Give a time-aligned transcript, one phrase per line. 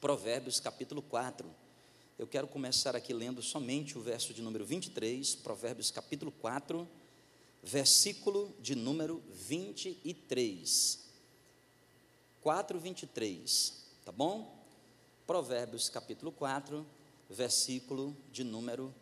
[0.00, 1.48] Provérbios capítulo 4.
[2.16, 6.88] Eu quero começar aqui lendo somente o verso de número 23, Provérbios capítulo 4,
[7.64, 11.00] versículo de número 23.
[12.40, 13.74] 4, 23,
[14.04, 14.56] tá bom?
[15.26, 16.86] Provérbios capítulo 4,
[17.28, 18.94] versículo de número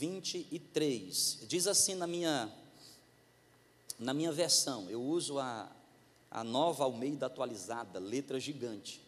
[0.00, 1.44] 23.
[1.46, 2.52] Diz assim na minha
[3.98, 5.70] na minha versão, eu uso a,
[6.30, 9.05] a nova Almeida atualizada, letra gigante.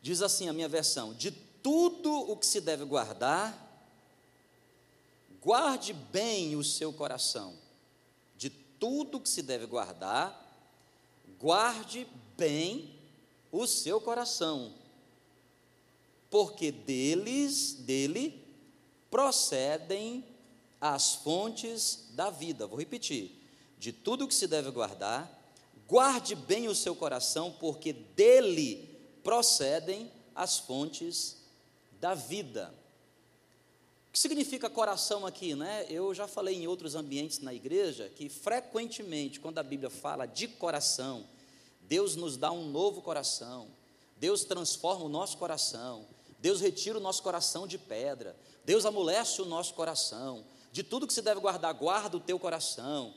[0.00, 3.66] Diz assim a minha versão: de tudo o que se deve guardar,
[5.42, 7.54] guarde bem o seu coração.
[8.36, 10.46] De tudo o que se deve guardar,
[11.38, 12.06] guarde
[12.36, 12.94] bem
[13.50, 14.74] o seu coração,
[16.30, 18.44] porque deles, dele,
[19.10, 20.24] procedem
[20.80, 22.66] as fontes da vida.
[22.66, 23.32] Vou repetir:
[23.78, 25.28] de tudo o que se deve guardar,
[25.88, 28.87] guarde bem o seu coração, porque dele
[29.28, 31.36] procedem as fontes
[32.00, 32.72] da vida.
[34.08, 35.84] O que significa coração aqui, né?
[35.90, 40.48] Eu já falei em outros ambientes na igreja que frequentemente, quando a Bíblia fala de
[40.48, 41.26] coração,
[41.82, 43.68] Deus nos dá um novo coração,
[44.16, 46.06] Deus transforma o nosso coração,
[46.38, 48.34] Deus retira o nosso coração de pedra,
[48.64, 50.42] Deus amolece o nosso coração.
[50.72, 53.12] De tudo que se deve guardar, guarda o teu coração.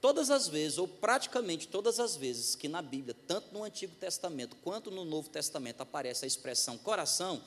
[0.00, 4.56] Todas as vezes, ou praticamente todas as vezes que na Bíblia, tanto no Antigo Testamento
[4.62, 7.42] quanto no Novo Testamento, aparece a expressão coração,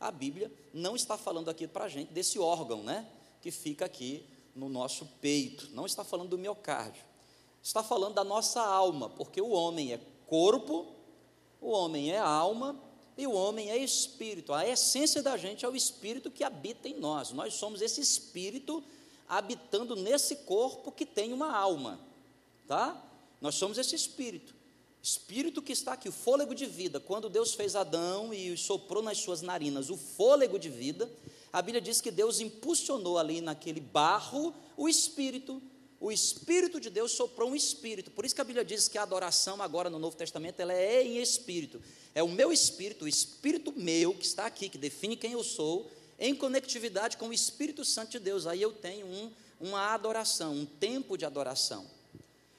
[0.00, 3.06] a Bíblia não está falando aqui para a gente desse órgão, né?
[3.40, 5.68] Que fica aqui no nosso peito.
[5.72, 7.04] Não está falando do miocárdio.
[7.62, 10.88] Está falando da nossa alma, porque o homem é corpo,
[11.60, 12.76] o homem é alma
[13.16, 14.52] e o homem é espírito.
[14.52, 17.30] A essência da gente é o espírito que habita em nós.
[17.30, 18.82] Nós somos esse espírito
[19.32, 21.98] habitando nesse corpo que tem uma alma,
[22.68, 23.02] tá?
[23.40, 24.54] Nós somos esse espírito.
[25.02, 27.00] Espírito que está aqui, o fôlego de vida.
[27.00, 31.10] Quando Deus fez Adão e soprou nas suas narinas o fôlego de vida,
[31.50, 35.62] a Bíblia diz que Deus impulsionou ali naquele barro o espírito.
[35.98, 38.10] O espírito de Deus soprou um espírito.
[38.10, 41.02] Por isso que a Bíblia diz que a adoração agora no Novo Testamento ela é
[41.02, 41.80] em espírito.
[42.14, 45.90] É o meu espírito, o espírito meu que está aqui, que define quem eu sou,
[46.22, 48.46] em conectividade com o Espírito Santo de Deus.
[48.46, 51.84] Aí eu tenho um, uma adoração, um tempo de adoração.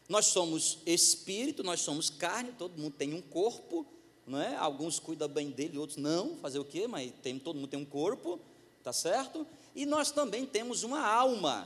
[0.09, 3.85] Nós somos espírito, nós somos carne, todo mundo tem um corpo,
[4.28, 4.53] não é?
[4.57, 6.88] Alguns cuidam bem dele, outros não, fazer o quê?
[6.88, 8.38] Mas tem, todo mundo tem um corpo,
[8.84, 9.47] tá certo?
[9.73, 11.66] E nós também temos uma alma.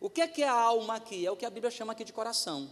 [0.00, 1.26] O que é que é a alma aqui?
[1.26, 2.70] É o que a Bíblia chama aqui de coração.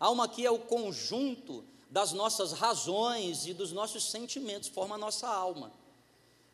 [0.00, 4.98] A alma aqui é o conjunto das nossas razões e dos nossos sentimentos, forma a
[4.98, 5.70] nossa alma.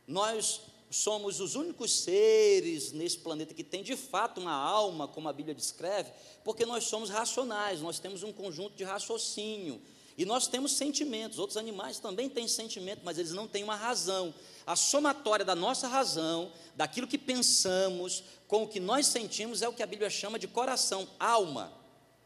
[0.08, 5.32] Nós somos os únicos seres nesse planeta que tem de fato uma alma, como a
[5.34, 6.10] Bíblia descreve,
[6.42, 9.82] porque nós somos racionais, nós temos um conjunto de raciocínio.
[10.16, 14.34] E nós temos sentimentos, outros animais também têm sentimento, mas eles não têm uma razão.
[14.66, 19.72] A somatória da nossa razão, daquilo que pensamos, com o que nós sentimos, é o
[19.72, 21.72] que a Bíblia chama de coração, alma.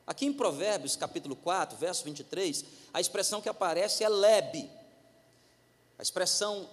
[0.07, 2.65] Aqui em Provérbios, capítulo 4, verso 23,
[2.95, 4.71] a expressão que aparece é lebe.
[5.99, 6.69] A expressão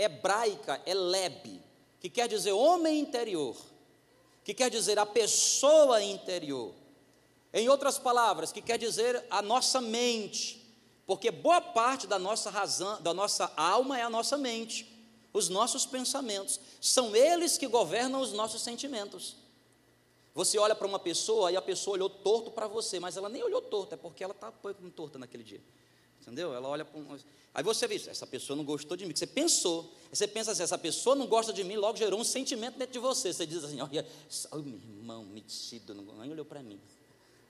[0.00, 1.62] hebraica é lebe,
[2.00, 3.56] que quer dizer homem interior,
[4.42, 6.74] que quer dizer a pessoa interior.
[7.52, 10.64] Em outras palavras, que quer dizer a nossa mente,
[11.06, 14.86] porque boa parte da nossa razão, da nossa alma é a nossa mente,
[15.32, 19.36] os nossos pensamentos, são eles que governam os nossos sentimentos.
[20.34, 23.42] Você olha para uma pessoa e a pessoa olhou torto para você, mas ela nem
[23.42, 24.52] olhou torto, é porque ela está
[24.94, 25.60] torta naquele dia.
[26.20, 26.54] Entendeu?
[26.54, 27.16] Ela olha para um.
[27.52, 29.14] Aí você vê, essa pessoa não gostou de mim.
[29.14, 29.92] Você pensou.
[30.12, 32.98] Você pensa assim, essa pessoa não gosta de mim, logo gerou um sentimento dentro de
[32.98, 33.32] você.
[33.32, 34.06] Você diz assim, olha,
[34.52, 36.80] oh, meu irmão, metido, não, nem olhou para mim.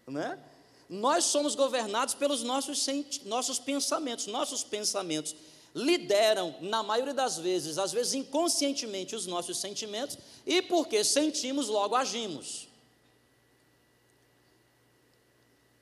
[0.07, 0.39] Né?
[0.89, 2.87] Nós somos governados pelos nossos,
[3.25, 4.27] nossos pensamentos.
[4.27, 5.35] Nossos pensamentos
[5.75, 11.95] lideram, na maioria das vezes, às vezes inconscientemente, os nossos sentimentos, e porque sentimos, logo
[11.95, 12.69] agimos.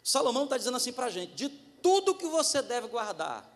[0.02, 1.48] Salomão está dizendo assim para a gente: de
[1.82, 3.48] tudo que você deve guardar,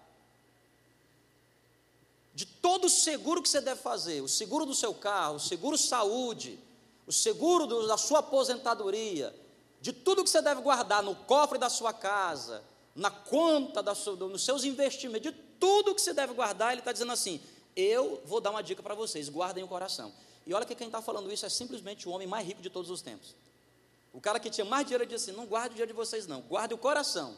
[2.35, 5.77] de todo o seguro que você deve fazer, o seguro do seu carro, o seguro
[5.77, 6.59] saúde,
[7.07, 9.35] o seguro do, da sua aposentadoria,
[9.81, 12.63] de tudo que você deve guardar no cofre da sua casa,
[12.95, 16.93] na conta, da sua, nos seus investimentos, de tudo que você deve guardar, ele está
[16.93, 17.41] dizendo assim:
[17.77, 20.13] eu vou dar uma dica para vocês, guardem o coração.
[20.47, 22.91] E olha que quem está falando isso é simplesmente o homem mais rico de todos
[22.91, 23.35] os tempos.
[24.13, 26.41] O cara que tinha mais dinheiro disse assim: não guarde o dinheiro de vocês, não,
[26.43, 27.37] guarde o coração.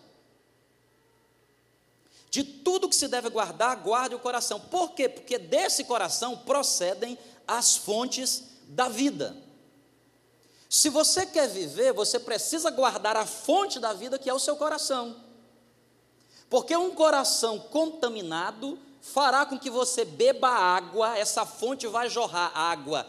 [2.34, 4.58] De tudo que se deve guardar, guarde o coração.
[4.58, 5.08] Por quê?
[5.08, 7.16] Porque desse coração procedem
[7.46, 9.36] as fontes da vida.
[10.68, 14.56] Se você quer viver, você precisa guardar a fonte da vida que é o seu
[14.56, 15.14] coração.
[16.50, 23.06] Porque um coração contaminado fará com que você beba água, essa fonte vai jorrar água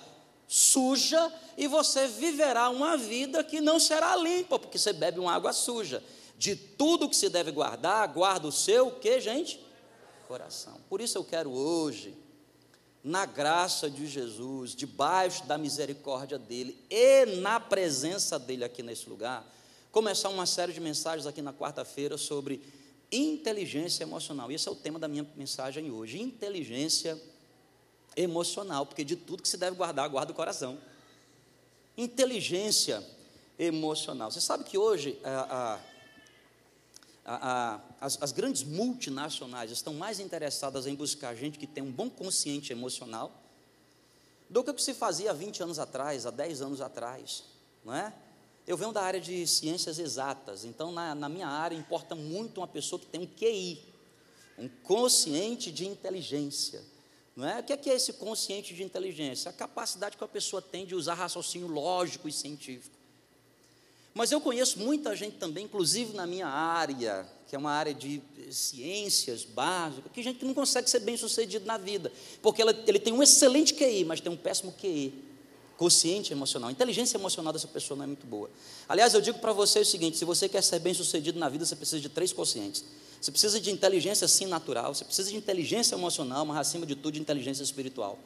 [0.48, 5.52] suja e você viverá uma vida que não será limpa, porque você bebe uma água
[5.52, 6.04] suja.
[6.38, 9.60] De tudo que se deve guardar, guarda o seu, que, gente?
[10.28, 10.78] Coração.
[10.90, 12.16] Por isso eu quero hoje,
[13.04, 19.46] na graça de Jesus, debaixo da misericórdia dele e na presença dele aqui nesse lugar,
[19.92, 22.62] começar uma série de mensagens aqui na quarta-feira sobre
[23.12, 24.52] inteligência emocional.
[24.52, 26.20] Esse é o tema da minha mensagem hoje.
[26.20, 27.18] Inteligência
[28.16, 30.78] emocional, porque de tudo que se deve guardar, guarda o coração.
[31.98, 33.04] Inteligência
[33.58, 34.32] emocional.
[34.32, 35.80] Você sabe que hoje a, a,
[37.26, 42.10] a, as, as grandes multinacionais estão mais interessadas em buscar gente que tem um bom
[42.10, 43.32] consciente emocional
[44.48, 47.44] do que o que se fazia há 20 anos atrás, há 10 anos atrás,
[47.84, 48.14] não é?
[48.68, 52.68] Eu venho da área de ciências exatas, então na, na minha área importa muito uma
[52.68, 53.82] pessoa que tem um QI,
[54.58, 56.84] um consciente de inteligência.
[57.36, 57.60] Não é?
[57.60, 59.50] O que é, que é esse consciente de inteligência?
[59.50, 62.95] A capacidade que a pessoa tem de usar raciocínio lógico e científico.
[64.16, 68.22] Mas eu conheço muita gente também, inclusive na minha área, que é uma área de
[68.50, 72.10] ciências básicas, que gente que não consegue ser bem sucedido na vida,
[72.42, 75.14] porque ela, ele tem um excelente QI, mas tem um péssimo QI
[75.76, 76.70] consciente emocional.
[76.70, 78.50] A inteligência emocional dessa pessoa não é muito boa.
[78.88, 81.66] Aliás, eu digo para você o seguinte: se você quer ser bem sucedido na vida,
[81.66, 82.86] você precisa de três conscientes.
[83.20, 87.16] Você precisa de inteligência sim natural, você precisa de inteligência emocional, mas acima de tudo
[87.16, 88.18] de inteligência espiritual.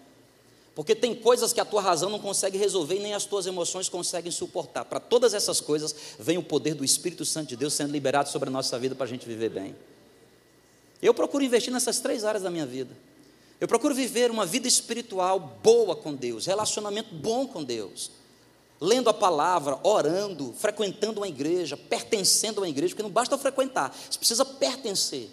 [0.80, 3.90] Porque tem coisas que a tua razão não consegue resolver e nem as tuas emoções
[3.90, 4.86] conseguem suportar.
[4.86, 8.48] Para todas essas coisas vem o poder do Espírito Santo de Deus sendo liberado sobre
[8.48, 9.76] a nossa vida para a gente viver bem.
[11.02, 12.96] Eu procuro investir nessas três áreas da minha vida.
[13.60, 18.10] Eu procuro viver uma vida espiritual boa com Deus, relacionamento bom com Deus,
[18.80, 23.94] lendo a palavra, orando, frequentando uma igreja, pertencendo a uma igreja, porque não basta frequentar,
[24.10, 25.30] você precisa pertencer.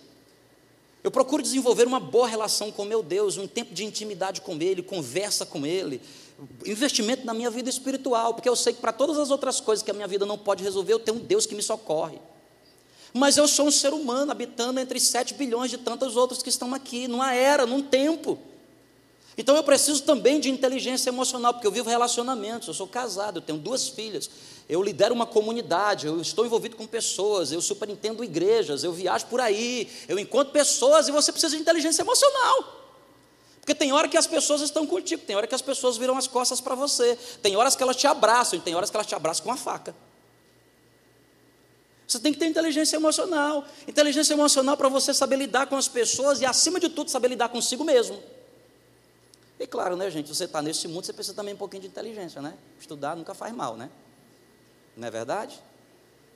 [1.06, 4.82] Eu procuro desenvolver uma boa relação com meu Deus, um tempo de intimidade com Ele,
[4.82, 6.02] conversa com Ele,
[6.66, 9.90] investimento na minha vida espiritual, porque eu sei que para todas as outras coisas que
[9.92, 12.18] a minha vida não pode resolver, eu tenho um Deus que me socorre.
[13.14, 16.74] Mas eu sou um ser humano habitando entre 7 bilhões de tantos outros que estão
[16.74, 18.36] aqui, numa era, num tempo.
[19.38, 23.42] Então eu preciso também de inteligência emocional, porque eu vivo relacionamentos, eu sou casado, eu
[23.42, 24.28] tenho duas filhas,
[24.68, 29.40] eu lidero uma comunidade, eu estou envolvido com pessoas, eu superintendo igrejas, eu viajo por
[29.40, 32.84] aí, eu encontro pessoas e você precisa de inteligência emocional.
[33.60, 36.26] Porque tem hora que as pessoas estão contigo, tem hora que as pessoas viram as
[36.26, 39.14] costas para você, tem horas que elas te abraçam e tem horas que elas te
[39.14, 39.94] abraçam com a faca.
[42.06, 43.64] Você tem que ter inteligência emocional.
[43.86, 47.48] Inteligência emocional para você saber lidar com as pessoas e, acima de tudo, saber lidar
[47.48, 48.22] consigo mesmo.
[49.58, 50.28] E claro, né, gente?
[50.28, 52.54] Você está nesse mundo, você precisa também um pouquinho de inteligência, né?
[52.78, 53.90] Estudar nunca faz mal, né?
[54.96, 55.60] Não é verdade?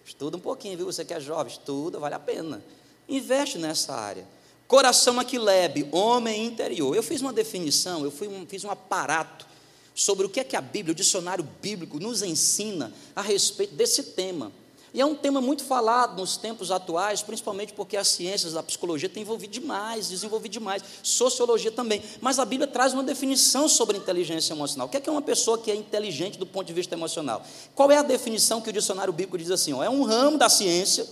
[0.04, 0.86] Estuda um pouquinho, viu?
[0.86, 2.62] Você que é jovem, estuda, vale a pena.
[3.08, 4.26] Investe nessa área.
[4.68, 6.94] Coração aquilebe, homem interior.
[6.94, 9.46] Eu fiz uma definição, eu um, fiz um aparato
[9.94, 14.02] sobre o que é que a Bíblia, o dicionário bíblico, nos ensina a respeito desse
[14.02, 14.52] tema.
[14.92, 19.08] E é um tema muito falado nos tempos atuais, principalmente porque as ciências da psicologia
[19.08, 22.02] têm envolvido demais, desenvolvido demais, sociologia também.
[22.20, 24.88] Mas a Bíblia traz uma definição sobre inteligência emocional.
[24.88, 27.44] O que é, que é uma pessoa que é inteligente do ponto de vista emocional?
[27.75, 29.72] Qual é a definição que o dicionário bíblico diz assim?
[29.72, 31.06] Ó, é um ramo da ciência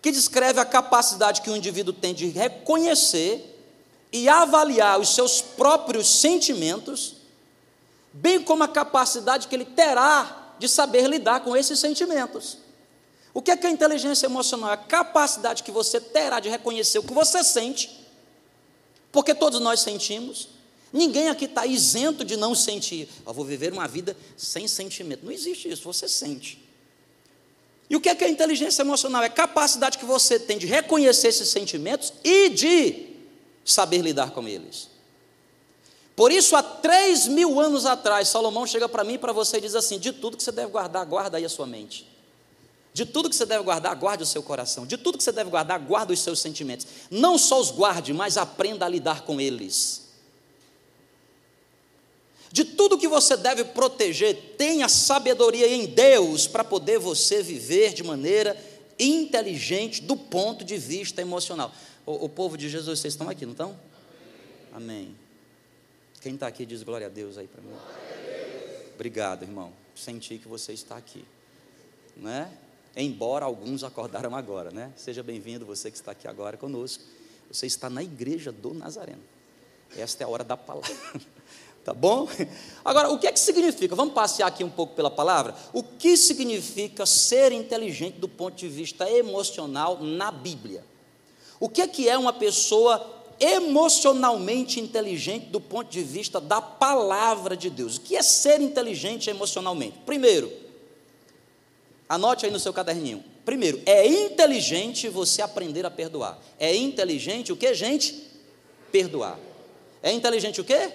[0.00, 3.50] que descreve a capacidade que o indivíduo tem de reconhecer
[4.10, 7.16] e avaliar os seus próprios sentimentos,
[8.12, 12.58] bem como a capacidade que ele terá de saber lidar com esses sentimentos.
[13.32, 14.70] O que é, que é inteligência emocional?
[14.70, 17.90] É a capacidade que você terá de reconhecer o que você sente,
[19.10, 20.48] porque todos nós sentimos.
[20.92, 23.08] Ninguém aqui está isento de não sentir.
[23.26, 25.24] Eu vou viver uma vida sem sentimento.
[25.24, 26.62] Não existe isso, você sente.
[27.90, 29.22] E o que é, que é inteligência emocional?
[29.22, 33.06] É a capacidade que você tem de reconhecer esses sentimentos e de
[33.64, 34.93] saber lidar com eles.
[36.16, 39.60] Por isso, há três mil anos atrás, Salomão chega para mim e para você e
[39.60, 42.08] diz assim: de tudo que você deve guardar, guarda aí a sua mente.
[42.92, 44.86] De tudo que você deve guardar, guarde o seu coração.
[44.86, 46.86] De tudo que você deve guardar, guarda os seus sentimentos.
[47.10, 50.04] Não só os guarde, mas aprenda a lidar com eles.
[52.52, 58.04] De tudo que você deve proteger, tenha sabedoria em Deus para poder você viver de
[58.04, 58.56] maneira
[58.96, 61.72] inteligente do ponto de vista emocional.
[62.06, 63.76] O, o povo de Jesus, vocês estão aqui, não estão?
[64.72, 65.23] Amém.
[66.24, 67.76] Quem está aqui diz glória a Deus aí para mim.
[68.94, 69.74] Obrigado, irmão.
[69.94, 71.22] Senti que você está aqui.
[72.16, 72.50] Né?
[72.96, 74.90] Embora alguns acordaram agora, né?
[74.96, 77.04] Seja bem-vindo você que está aqui agora conosco.
[77.52, 79.20] Você está na igreja do Nazareno.
[79.94, 80.90] Esta é a hora da palavra.
[81.84, 82.26] Tá bom?
[82.82, 83.94] Agora, o que é que significa?
[83.94, 85.54] Vamos passear aqui um pouco pela palavra.
[85.70, 90.82] O que significa ser inteligente do ponto de vista emocional na Bíblia?
[91.60, 97.56] O que é que é uma pessoa emocionalmente inteligente do ponto de vista da palavra
[97.56, 97.96] de Deus?
[97.96, 99.98] O que é ser inteligente emocionalmente?
[100.06, 100.52] Primeiro,
[102.08, 103.24] anote aí no seu caderninho.
[103.44, 106.38] Primeiro, é inteligente você aprender a perdoar.
[106.58, 108.30] É inteligente o que, gente?
[108.90, 109.38] Perdoar.
[110.02, 110.92] É inteligente o quê?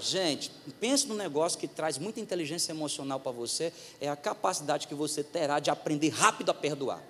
[0.00, 0.50] Gente,
[0.80, 5.22] pense num negócio que traz muita inteligência emocional para você, é a capacidade que você
[5.22, 7.02] terá de aprender rápido a perdoar.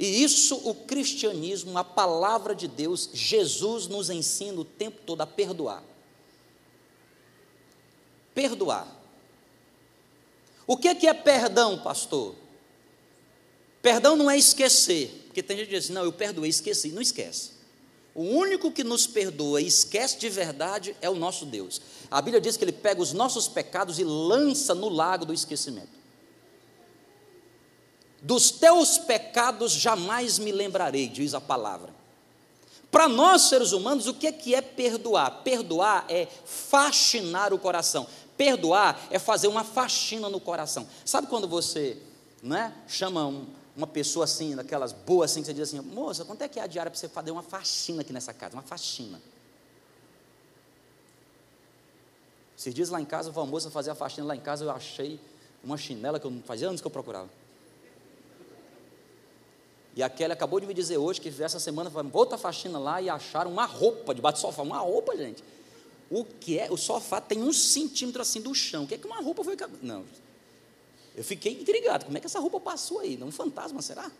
[0.00, 5.26] E isso o cristianismo, a palavra de Deus, Jesus nos ensina o tempo todo a
[5.26, 5.84] perdoar.
[8.34, 8.88] Perdoar.
[10.66, 12.34] O que é, é perdão, pastor?
[13.82, 16.88] Perdão não é esquecer, porque tem gente que diz assim, não, eu perdoei, esqueci.
[16.92, 17.50] Não esquece.
[18.14, 21.78] O único que nos perdoa e esquece de verdade é o nosso Deus.
[22.10, 25.99] A Bíblia diz que ele pega os nossos pecados e lança no lago do esquecimento.
[28.22, 32.00] Dos teus pecados jamais me lembrarei, diz a palavra.
[32.90, 35.42] Para nós seres humanos, o que é perdoar?
[35.42, 38.06] Perdoar é faxinar o coração.
[38.36, 40.86] Perdoar é fazer uma faxina no coração.
[41.04, 41.96] Sabe quando você
[42.42, 43.46] né, chama um,
[43.76, 46.62] uma pessoa assim, daquelas boas assim, que você diz assim, moça, quanto é que é
[46.62, 48.54] a diária para você fazer uma faxina aqui nessa casa?
[48.54, 49.20] Uma faxina.
[52.58, 55.20] Esses dias lá em casa, a moça fazer a faxina lá em casa, eu achei
[55.62, 57.30] uma chinela que eu não fazia anos que eu procurava.
[59.96, 63.02] E a Kelly acabou de me dizer hoje que essa semana foi outra faxina lá
[63.02, 64.62] e acharam uma roupa debaixo do sofá.
[64.62, 65.42] Uma roupa, gente.
[66.10, 66.70] O que é?
[66.70, 68.84] O sofá tem um centímetro assim do chão.
[68.84, 69.56] O que é que uma roupa foi?
[69.82, 70.04] Não,
[71.14, 73.20] eu fiquei intrigado, como é que essa roupa passou aí?
[73.22, 74.10] Um fantasma, será?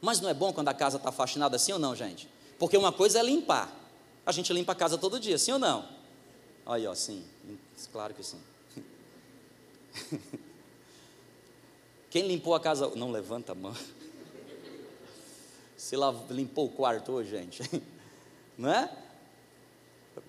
[0.00, 2.28] Mas não é bom quando a casa está faxinada assim ou não, gente?
[2.58, 3.74] Porque uma coisa é limpar.
[4.24, 5.88] A gente limpa a casa todo dia, sim ou não?
[6.66, 7.24] Aí, ó, sim.
[7.92, 8.40] Claro que sim.
[12.10, 12.90] Quem limpou a casa?
[12.96, 13.74] Não levanta a mão.
[15.76, 15.94] Se
[16.28, 17.62] limpou o quarto hoje, gente.
[18.58, 18.90] Não é?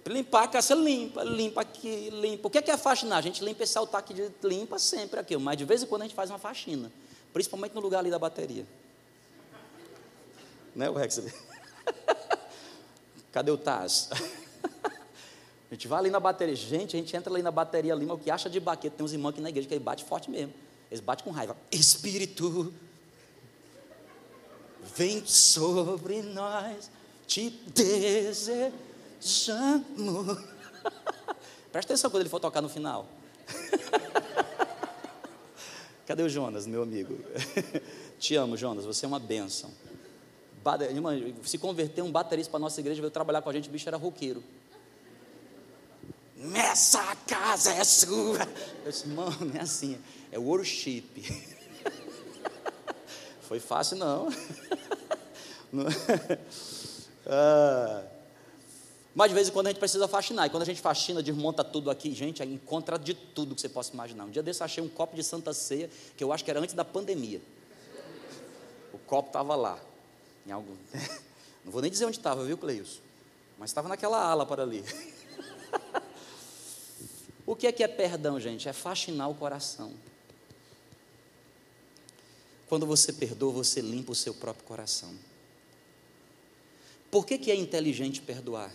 [0.05, 2.47] Limpar a casa, limpa, limpa aqui, limpa.
[2.47, 3.17] O que é, que é faxinar?
[3.17, 6.03] A gente limpa esse altar aqui, de, limpa sempre aqui, mas de vez em quando
[6.03, 6.89] a gente faz uma faxina,
[7.33, 8.65] principalmente no lugar ali da bateria.
[10.75, 11.19] Né, o Rex?
[13.33, 14.09] Cadê o Taz?
[15.69, 18.17] A gente vai ali na bateria, gente, a gente entra ali na bateria ali, mas
[18.17, 18.97] o que acha de baqueta?
[18.97, 20.53] Tem uns irmãos aqui na igreja que ele bate forte mesmo.
[20.91, 21.55] Eles batem com raiva.
[21.71, 22.73] Espírito,
[24.95, 26.91] vem sobre nós,
[27.25, 28.73] te desejo
[29.21, 30.25] chamo.
[31.71, 33.07] Presta atenção quando ele for tocar no final.
[36.05, 37.17] Cadê o Jonas, meu amigo?
[38.19, 39.71] Te amo, Jonas, você é uma bênção.
[41.43, 43.87] Se converter um baterista para a nossa igreja, veio trabalhar com a gente, o bicho
[43.87, 44.43] era roqueiro.
[46.55, 48.39] Essa casa é sua.
[48.83, 49.97] Eu disse, mano, é assim,
[50.31, 51.03] é worship.
[53.47, 54.27] Foi fácil, não.
[57.27, 58.03] ah.
[59.13, 60.47] Mas de vez em quando a gente precisa faxinar.
[60.47, 63.93] E quando a gente faxina, desmonta tudo aqui, gente, encontra de tudo que você possa
[63.93, 64.25] imaginar.
[64.25, 66.59] Um dia desse eu achei um copo de Santa Ceia, que eu acho que era
[66.59, 67.41] antes da pandemia.
[68.93, 69.77] O copo estava lá.
[70.47, 70.75] Em algum...
[71.63, 73.01] Não vou nem dizer onde estava, viu, Cleilson?
[73.59, 74.83] Mas estava naquela ala para ali.
[77.51, 78.69] O que é que é perdão, gente?
[78.69, 79.91] É faxinar o coração.
[82.69, 85.13] Quando você perdoa, você limpa o seu próprio coração.
[87.11, 88.73] Por que, que é inteligente perdoar?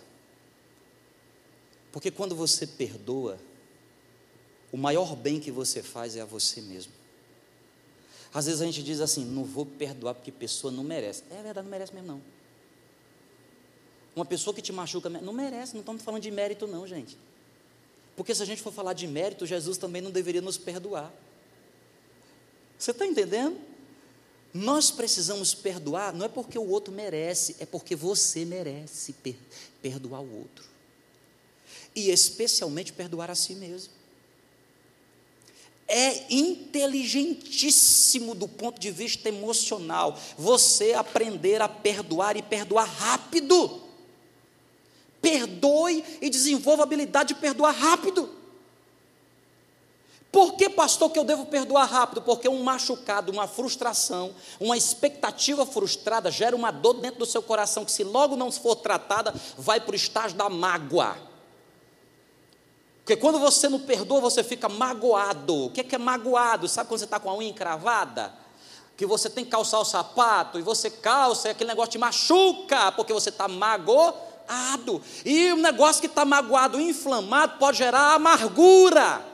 [1.91, 3.39] Porque quando você perdoa,
[4.71, 6.93] o maior bem que você faz é a você mesmo.
[8.31, 11.23] Às vezes a gente diz assim: não vou perdoar porque pessoa não merece.
[11.31, 12.21] É verdade, não merece mesmo não.
[14.15, 17.17] Uma pessoa que te machuca, não merece, não estamos falando de mérito, não, gente.
[18.17, 21.13] Porque se a gente for falar de mérito, Jesus também não deveria nos perdoar.
[22.77, 23.57] Você está entendendo?
[24.53, 29.35] Nós precisamos perdoar, não é porque o outro merece, é porque você merece per
[29.81, 30.65] perdoar o outro
[31.95, 33.93] e especialmente perdoar a si mesmo.
[35.87, 43.86] É inteligentíssimo do ponto de vista emocional você aprender a perdoar e perdoar rápido.
[45.21, 48.29] Perdoe e desenvolva a habilidade de perdoar rápido.
[50.31, 52.21] Por que, pastor, que eu devo perdoar rápido?
[52.21, 57.85] Porque um machucado, uma frustração, uma expectativa frustrada gera uma dor dentro do seu coração
[57.85, 61.17] que, se logo não for tratada, vai para o estágio da mágoa.
[62.99, 65.65] Porque quando você não perdoa, você fica magoado.
[65.65, 66.67] O que é, que é magoado?
[66.67, 68.33] Sabe quando você está com a unha encravada?
[68.97, 72.91] que você tem que calçar o sapato e você calça e aquele negócio te machuca,
[72.93, 74.26] porque você está magoado.
[75.25, 79.25] E um negócio que está magoado, inflamado, pode gerar amargura.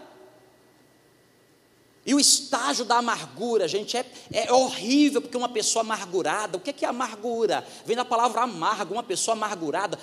[2.05, 6.69] E o estágio da amargura, gente, é, é horrível, porque uma pessoa amargurada, o que
[6.69, 7.65] é, que é amargura?
[7.85, 9.97] Vem da palavra amargo, uma pessoa amargurada,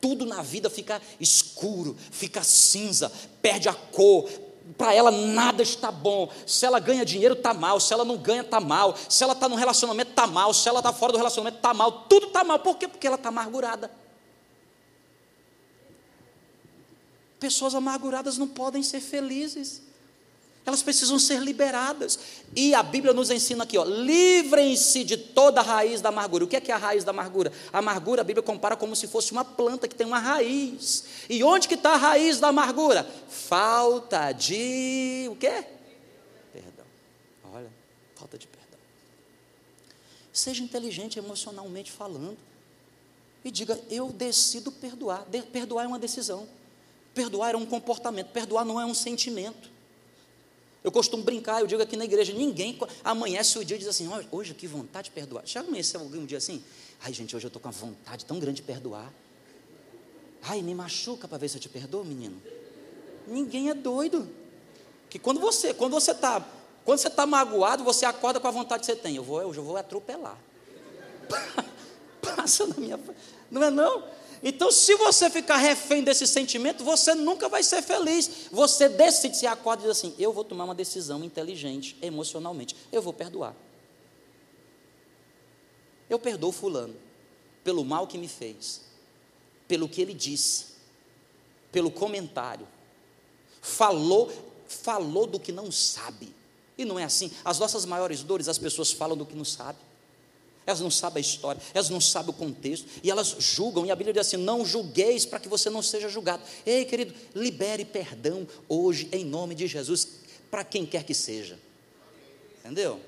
[0.00, 4.28] tudo na vida fica escuro, fica cinza, perde a cor,
[4.76, 6.28] para ela nada está bom.
[6.46, 7.78] Se ela ganha dinheiro, está mal.
[7.78, 8.96] Se ela não ganha, está mal.
[9.08, 10.54] Se ela está no relacionamento, está mal.
[10.54, 11.92] Se ela está fora do relacionamento, está mal.
[12.08, 12.58] Tudo está mal.
[12.58, 12.88] Por quê?
[12.88, 13.90] Porque ela está amargurada.
[17.44, 19.82] Pessoas amarguradas não podem ser felizes.
[20.64, 22.18] Elas precisam ser liberadas.
[22.56, 26.44] E a Bíblia nos ensina aqui, ó, livrem-se de toda a raiz da amargura.
[26.44, 27.52] O que é, que é a raiz da amargura?
[27.70, 31.04] A amargura a Bíblia compara como se fosse uma planta que tem uma raiz.
[31.28, 33.06] E onde que está a raiz da amargura?
[33.28, 35.66] Falta de o quê?
[36.50, 36.86] Perdão.
[37.52, 37.70] Olha,
[38.16, 38.78] falta de perdão.
[40.32, 42.38] Seja inteligente emocionalmente falando.
[43.44, 45.26] E diga, eu decido perdoar.
[45.28, 46.48] De perdoar é uma decisão.
[47.14, 48.28] Perdoar é um comportamento.
[48.28, 49.70] Perdoar não é um sentimento.
[50.82, 54.06] Eu costumo brincar, eu digo aqui na igreja, ninguém amanhece o dia e diz assim,
[54.30, 55.46] hoje que vontade de perdoar.
[55.46, 56.62] Já amanheceu alguém um dia assim?
[57.02, 59.10] Ai, gente, hoje eu estou com uma vontade tão grande de perdoar.
[60.42, 62.40] Ai, me machuca para ver se eu te perdoo, menino.
[63.26, 64.28] Ninguém é doido.
[65.08, 66.46] Que quando você, quando você está,
[66.84, 69.16] quando você está magoado, você acorda com a vontade que você tem.
[69.16, 70.36] Eu vou, eu vou atropelar.
[72.20, 73.00] Passa na minha,
[73.50, 74.04] não é não?
[74.42, 78.48] Então, se você ficar refém desse sentimento, você nunca vai ser feliz.
[78.50, 82.76] Você decide, se acorda e diz assim: eu vou tomar uma decisão inteligente, emocionalmente.
[82.92, 83.54] Eu vou perdoar.
[86.08, 86.94] Eu perdoo Fulano
[87.62, 88.82] pelo mal que me fez,
[89.66, 90.66] pelo que ele disse,
[91.72, 92.68] pelo comentário.
[93.60, 94.30] Falou,
[94.68, 96.34] falou do que não sabe.
[96.76, 97.30] E não é assim.
[97.44, 99.83] As nossas maiores dores, as pessoas falam do que não sabem
[100.66, 103.96] elas não sabem a história, elas não sabem o contexto, e elas julgam, e a
[103.96, 106.42] Bíblia diz assim: não julgueis para que você não seja julgado.
[106.64, 110.08] Ei, querido, libere perdão hoje, em nome de Jesus,
[110.50, 111.58] para quem quer que seja.
[112.60, 113.00] Entendeu?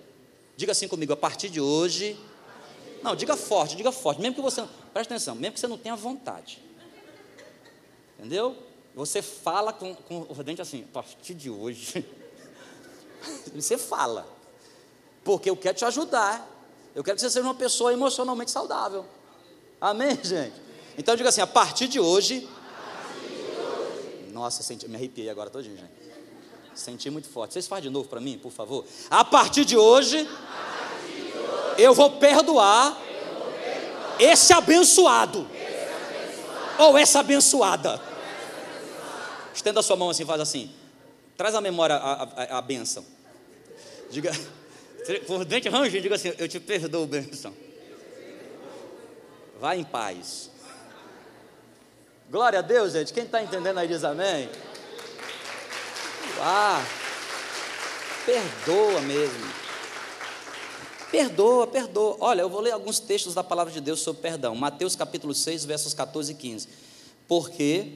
[0.56, 2.16] Diga assim comigo, a partir de hoje.
[3.02, 4.62] Não, diga forte, diga forte, mesmo que você.
[4.92, 6.62] Preste atenção, mesmo que você não tenha vontade.
[8.18, 8.56] Entendeu?
[8.94, 12.04] Você fala com, com o dente assim, a partir de hoje.
[13.54, 14.26] Você fala.
[15.22, 16.55] Porque eu quero te ajudar.
[16.96, 19.04] Eu quero que você seja uma pessoa emocionalmente saudável.
[19.78, 20.54] Amém, gente?
[20.96, 22.48] Então diga assim: a partir de hoje.
[24.32, 25.92] Nossa, senti, me arrepiei agora todinho, gente.
[26.74, 27.52] Senti muito forte.
[27.52, 28.82] Vocês fazem de novo para mim, por favor?
[29.10, 30.26] A partir de hoje,
[31.76, 32.98] eu vou perdoar,
[34.18, 35.46] esse abençoado,
[36.78, 38.00] ou essa abençoada.
[39.54, 40.74] Estenda a sua mão assim, faz assim.
[41.36, 43.04] Traz à memória a, a, a benção.
[44.10, 44.32] Diga,
[45.26, 47.54] por dentro range, diga assim: Eu te perdoo, bênção.
[49.60, 50.50] Vai em paz.
[52.30, 53.12] Glória a Deus, gente.
[53.12, 54.48] Quem está entendendo aí diz amém.
[56.40, 56.84] Ah,
[58.26, 59.54] perdoa mesmo.
[61.10, 62.16] Perdoa, perdoa.
[62.20, 64.54] Olha, eu vou ler alguns textos da palavra de Deus sobre perdão.
[64.54, 66.68] Mateus capítulo 6, versos 14 e 15.
[67.28, 67.86] Porque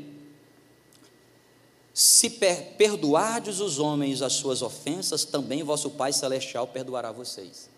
[2.01, 7.69] se per perdoardes os homens as suas ofensas, também vosso Pai Celestial perdoará vocês.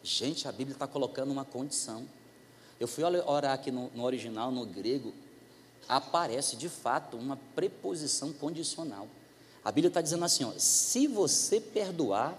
[0.00, 2.06] Gente, a Bíblia está colocando uma condição.
[2.78, 5.12] Eu fui orar aqui no, no original, no grego,
[5.88, 9.08] aparece de fato uma preposição condicional.
[9.64, 12.38] A Bíblia está dizendo assim: ó, se você perdoar,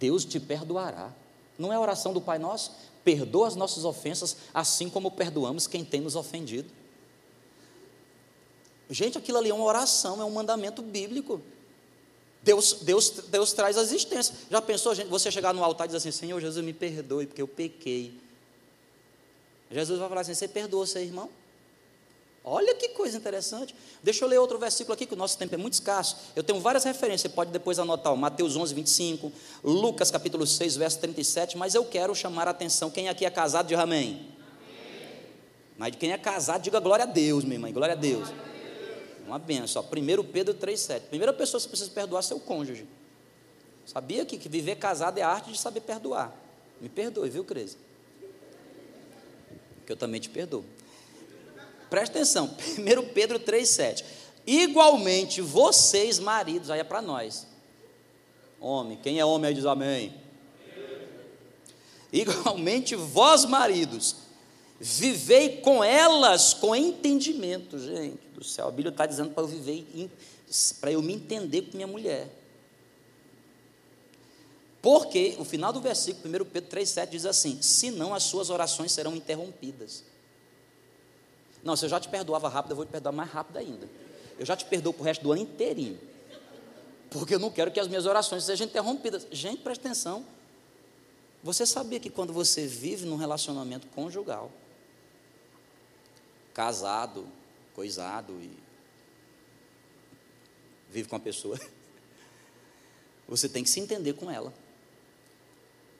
[0.00, 1.12] Deus te perdoará.
[1.56, 2.72] Não é a oração do Pai Nosso?
[3.04, 6.68] Perdoa as nossas ofensas, assim como perdoamos quem tem nos ofendido.
[8.90, 11.40] Gente, aquilo ali é uma oração, é um mandamento bíblico.
[12.42, 14.34] Deus, Deus, Deus traz a existência.
[14.50, 17.40] Já pensou, gente, você chegar no altar e dizer assim: Senhor Jesus, me perdoe, porque
[17.40, 18.12] eu pequei.
[19.70, 21.30] Jesus vai falar assim: Você perdoou seu irmão?
[22.46, 23.74] Olha que coisa interessante.
[24.02, 26.18] Deixa eu ler outro versículo aqui, que o nosso tempo é muito escasso.
[26.36, 28.14] Eu tenho várias referências, você pode depois anotar.
[28.14, 31.56] Mateus 11, 25, Lucas capítulo 6, verso 37.
[31.56, 32.90] Mas eu quero chamar a atenção.
[32.90, 34.08] Quem aqui é casado, diga amém.
[34.08, 34.36] amém.
[35.78, 38.28] Mas quem é casado, diga glória a Deus, minha irmã, glória a Deus.
[38.28, 38.53] Glória a Deus.
[39.26, 39.82] Uma benção.
[39.82, 41.02] 1 Pedro 3,7.
[41.08, 42.86] Primeira pessoa que você precisa perdoar é seu cônjuge.
[43.86, 46.34] Sabia que, que viver casado é a arte de saber perdoar.
[46.80, 47.76] Me perdoe, viu, Cris?
[49.86, 50.64] Que eu também te perdoo.
[51.90, 52.56] Presta atenção.
[52.78, 54.04] 1 Pedro 3,7.
[54.46, 57.46] Igualmente, vocês, maridos, aí é para nós.
[58.60, 60.14] Homem, quem é homem aí diz amém.
[62.12, 64.16] Igualmente, vós, maridos,
[64.80, 68.68] vivei com elas com entendimento, gente do céu.
[68.68, 70.10] A Bíblia está dizendo para eu viver,
[70.80, 72.28] para eu me entender com minha mulher.
[74.82, 79.16] Porque o final do versículo, 1 Pedro 3,7 diz assim: senão as suas orações serão
[79.16, 80.04] interrompidas.
[81.62, 83.88] Não, se eu já te perdoava rápido, eu vou te perdoar mais rápido ainda.
[84.38, 85.98] Eu já te perdoo para o resto do ano inteirinho.
[87.08, 89.26] Porque eu não quero que as minhas orações sejam interrompidas.
[89.30, 90.26] Gente, presta atenção.
[91.42, 94.50] Você sabia que quando você vive num relacionamento conjugal,
[96.54, 97.26] casado,
[97.74, 98.50] coisado e
[100.88, 101.58] vive com a pessoa,
[103.28, 104.54] você tem que se entender com ela.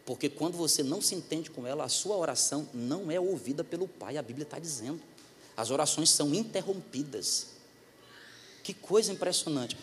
[0.07, 3.89] Porque quando você não se entende com ela, a sua oração não é ouvida pelo
[3.89, 5.01] Pai, a Bíblia está dizendo.
[5.57, 7.49] As orações são interrompidas.
[8.63, 9.77] Que coisa impressionante.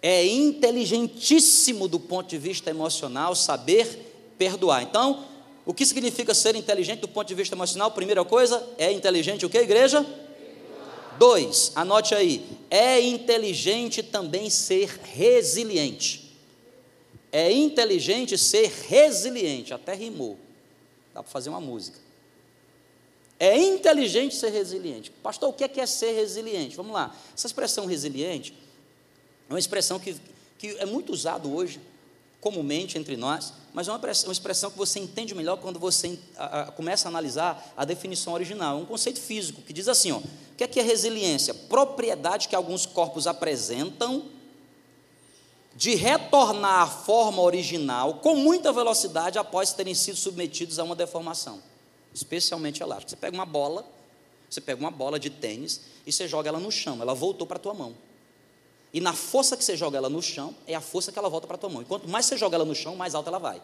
[0.00, 4.82] É inteligentíssimo do ponto de vista emocional saber perdoar.
[4.82, 5.26] Então,
[5.68, 7.90] o que significa ser inteligente do ponto de vista emocional?
[7.90, 10.02] Primeira coisa, é inteligente o que, igreja?
[11.18, 12.42] Dois, anote aí.
[12.70, 16.34] É inteligente também ser resiliente.
[17.30, 20.38] É inteligente ser resiliente, até rimou.
[21.12, 21.98] Dá para fazer uma música.
[23.38, 25.10] É inteligente ser resiliente.
[25.10, 26.76] Pastor, o que é, que é ser resiliente?
[26.76, 27.14] Vamos lá.
[27.36, 28.54] Essa expressão resiliente
[29.50, 30.16] é uma expressão que,
[30.56, 31.78] que é muito usada hoje,
[32.40, 36.18] comumente entre nós, mas é uma, expressão que você entende melhor quando você
[36.76, 38.78] começa a analisar a definição original.
[38.78, 40.22] É um conceito físico que diz assim: ó, o
[40.56, 41.52] que é, que é resiliência?
[41.52, 44.26] Propriedade que alguns corpos apresentam
[45.74, 51.62] de retornar à forma original com muita velocidade após terem sido submetidos a uma deformação,
[52.12, 53.10] especialmente elástica.
[53.10, 53.86] Você pega uma bola,
[54.50, 57.58] você pega uma bola de tênis e você joga ela no chão, ela voltou para
[57.58, 57.94] a tua mão.
[58.92, 61.46] E na força que você joga ela no chão, é a força que ela volta
[61.46, 61.82] para a tua mão.
[61.82, 63.62] E quanto mais você joga ela no chão, mais alta ela vai.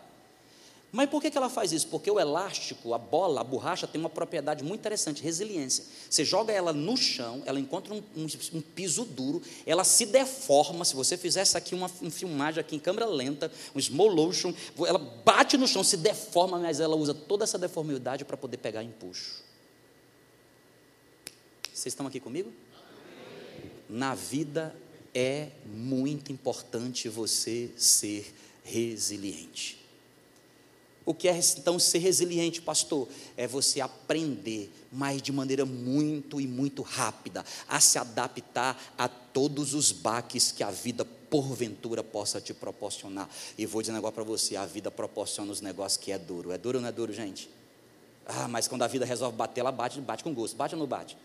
[0.95, 1.89] Mas por que, que ela faz isso?
[1.89, 5.85] Porque o elástico, a bola, a borracha tem uma propriedade muito interessante, resiliência.
[6.09, 10.85] Você joga ela no chão, ela encontra um, um, um piso duro, ela se deforma.
[10.85, 14.55] Se você fizesse aqui uma, uma filmagem aqui em câmera lenta, um motion,
[14.87, 18.85] ela bate no chão, se deforma, mas ela usa toda essa deformidade para poder pegar
[18.85, 19.43] empuxo.
[21.73, 22.53] Vocês estão aqui comigo?
[23.91, 24.73] Na vida
[25.15, 29.85] é muito importante você ser resiliente.
[31.07, 33.07] O que é então ser resiliente, pastor?
[33.37, 39.75] É você aprender, mas de maneira muito e muito rápida, a se adaptar a todos
[39.75, 43.29] os baques que a vida porventura possa te proporcionar.
[43.59, 46.53] E vou dizer um negócio para você: a vida proporciona os negócios que é duro.
[46.53, 47.51] É duro ou não é duro, gente?
[48.25, 50.57] Ah, mas quando a vida resolve bater, ela bate, bate com gosto.
[50.57, 51.19] Bate ou não bate?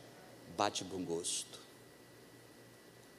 [0.58, 1.69] Bate com gosto.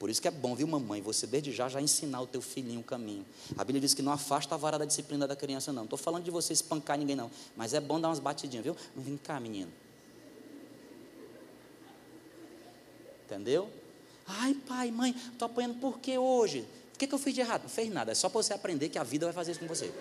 [0.01, 2.79] Por isso que é bom, viu, mamãe, você desde já já ensinar o teu filhinho
[2.79, 3.23] o caminho.
[3.55, 5.81] A Bíblia diz que não afasta a vara da disciplina da criança, não.
[5.81, 7.29] Não estou falando de você espancar ninguém, não.
[7.55, 8.75] Mas é bom dar umas batidinhas, viu?
[8.95, 9.71] Vem cá, menino.
[13.25, 13.69] Entendeu?
[14.25, 16.65] Ai, pai, mãe, estou apanhando por que hoje?
[16.95, 17.61] O que, que eu fiz de errado?
[17.61, 18.11] Não fez nada.
[18.11, 19.93] É só para você aprender que a vida vai fazer isso com você.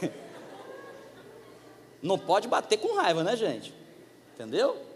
[2.00, 3.74] Não pode bater com raiva, né, gente?
[4.32, 4.94] Entendeu?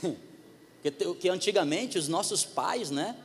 [0.82, 3.16] que, que antigamente os nossos pais, né?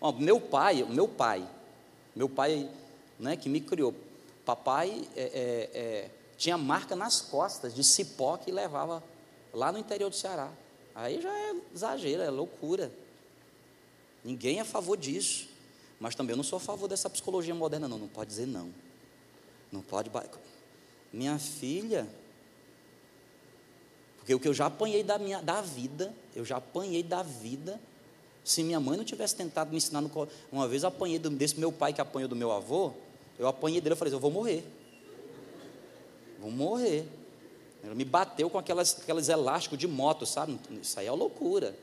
[0.00, 1.48] Ó, meu pai, meu pai,
[2.14, 2.68] meu pai,
[3.18, 3.94] né, que me criou,
[4.44, 9.02] papai é, é, é, tinha marca nas costas de cipó que levava
[9.52, 10.50] lá no interior do Ceará.
[10.94, 12.92] Aí já é exagero, é loucura.
[14.24, 15.48] Ninguém é a favor disso.
[15.98, 17.96] Mas também eu não sou a favor dessa psicologia moderna, não.
[17.96, 18.74] Não pode dizer não.
[19.70, 20.10] Não pode.
[21.12, 22.08] Minha filha,
[24.22, 27.80] porque o que eu já apanhei da, minha, da vida, eu já apanhei da vida.
[28.44, 31.72] Se minha mãe não tivesse tentado me ensinar, no, uma vez eu apanhei desse meu
[31.72, 32.92] pai que apanhou do meu avô,
[33.36, 34.64] eu apanhei dele, eu falei, eu vou morrer.
[36.38, 37.04] Vou morrer.
[37.82, 40.56] Ele me bateu com aquelas, aqueles elásticos de moto, sabe?
[40.80, 41.74] Isso aí é loucura.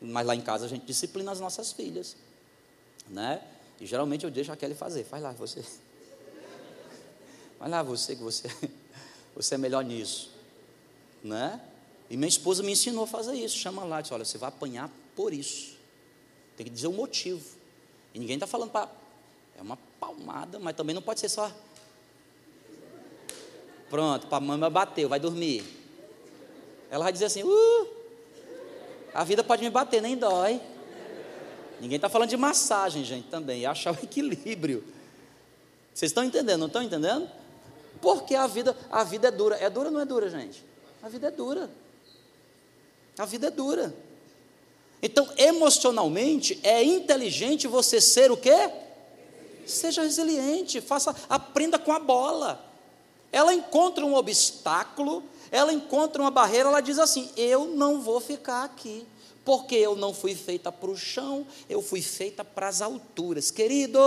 [0.00, 2.16] Mas lá em casa a gente disciplina as nossas filhas.
[3.06, 3.42] Né?
[3.78, 5.04] E geralmente eu deixo a Kelly fazer.
[5.04, 5.62] Faz lá, você.
[7.60, 8.48] Vai lá, você, que você,
[9.36, 10.35] você é melhor nisso
[11.26, 11.60] né?
[12.08, 13.58] E minha esposa me ensinou a fazer isso.
[13.58, 15.76] Chama lá, diz: olha, você vai apanhar por isso.
[16.56, 17.44] Tem que dizer o motivo.
[18.14, 18.88] E ninguém está falando para.
[19.58, 21.50] É uma palmada, mas também não pode ser só.
[23.88, 25.64] Pronto, para a mãe bateu, vai dormir.
[26.90, 27.88] Ela vai dizer assim: uh,
[29.14, 30.60] a vida pode me bater, nem dói.
[31.80, 33.62] Ninguém está falando de massagem, gente, também.
[33.62, 34.82] E achar o equilíbrio.
[35.92, 36.60] Vocês estão entendendo?
[36.60, 37.28] Não estão entendendo?
[38.00, 39.56] Porque a vida, a vida é dura.
[39.56, 40.64] É dura ou não é dura, gente?
[41.02, 41.70] A vida é dura.
[43.18, 43.94] A vida é dura.
[45.02, 48.70] Então, emocionalmente, é inteligente você ser o quê?
[49.66, 52.64] Seja resiliente, faça, aprenda com a bola.
[53.32, 58.64] Ela encontra um obstáculo, ela encontra uma barreira, ela diz assim: "Eu não vou ficar
[58.64, 59.06] aqui,
[59.46, 63.48] porque eu não fui feita para o chão, eu fui feita para as alturas.
[63.52, 64.00] Querido,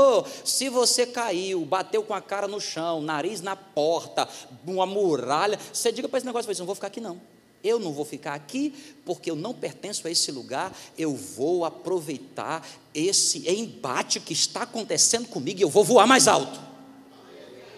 [0.43, 4.27] se você caiu, bateu com a cara no chão, nariz na porta,
[4.67, 7.21] uma muralha, você diga para esse negócio, não vou ficar aqui não.
[7.63, 8.73] Eu não vou ficar aqui
[9.05, 10.73] porque eu não pertenço a esse lugar.
[10.97, 16.59] Eu vou aproveitar esse embate que está acontecendo comigo e eu vou voar mais alto.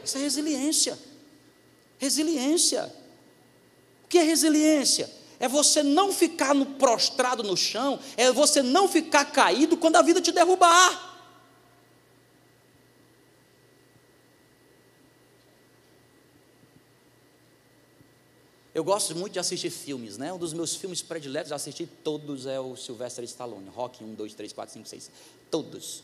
[0.04, 0.98] Isso é resiliência.
[1.98, 2.94] Resiliência.
[4.04, 5.21] O que é resiliência?
[5.42, 10.02] É você não ficar no, prostrado no chão, é você não ficar caído quando a
[10.04, 11.10] vida te derrubar.
[18.74, 20.32] Eu gosto muito de assistir filmes, né?
[20.32, 24.54] Um dos meus filmes prediletos, assisti todos, é o Sylvester Stallone, Rock 1, 2, 3,
[24.54, 25.12] 4, 5, 6,
[25.50, 26.04] todos.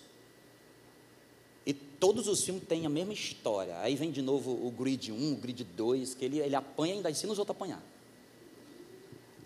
[1.64, 3.80] E todos os filmes têm a mesma história.
[3.82, 6.98] Aí vem de novo o Grid 1, o Grid 2, que ele, ele apanha e
[6.98, 7.97] ainda ensina os outros a apanhar.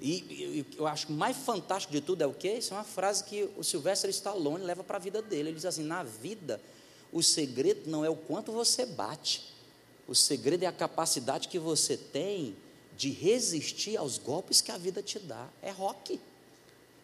[0.02, 2.54] E, eu acho mais fantástico de tudo é o quê?
[2.54, 5.50] Isso é uma frase que o Sylvester Stallone leva para a vida dele.
[5.50, 6.60] Ele diz assim: na vida,
[7.14, 9.54] o segredo não é o quanto você bate,
[10.08, 12.56] o segredo é a capacidade que você tem
[12.98, 15.48] de resistir aos golpes que a vida te dá.
[15.62, 16.20] É rock.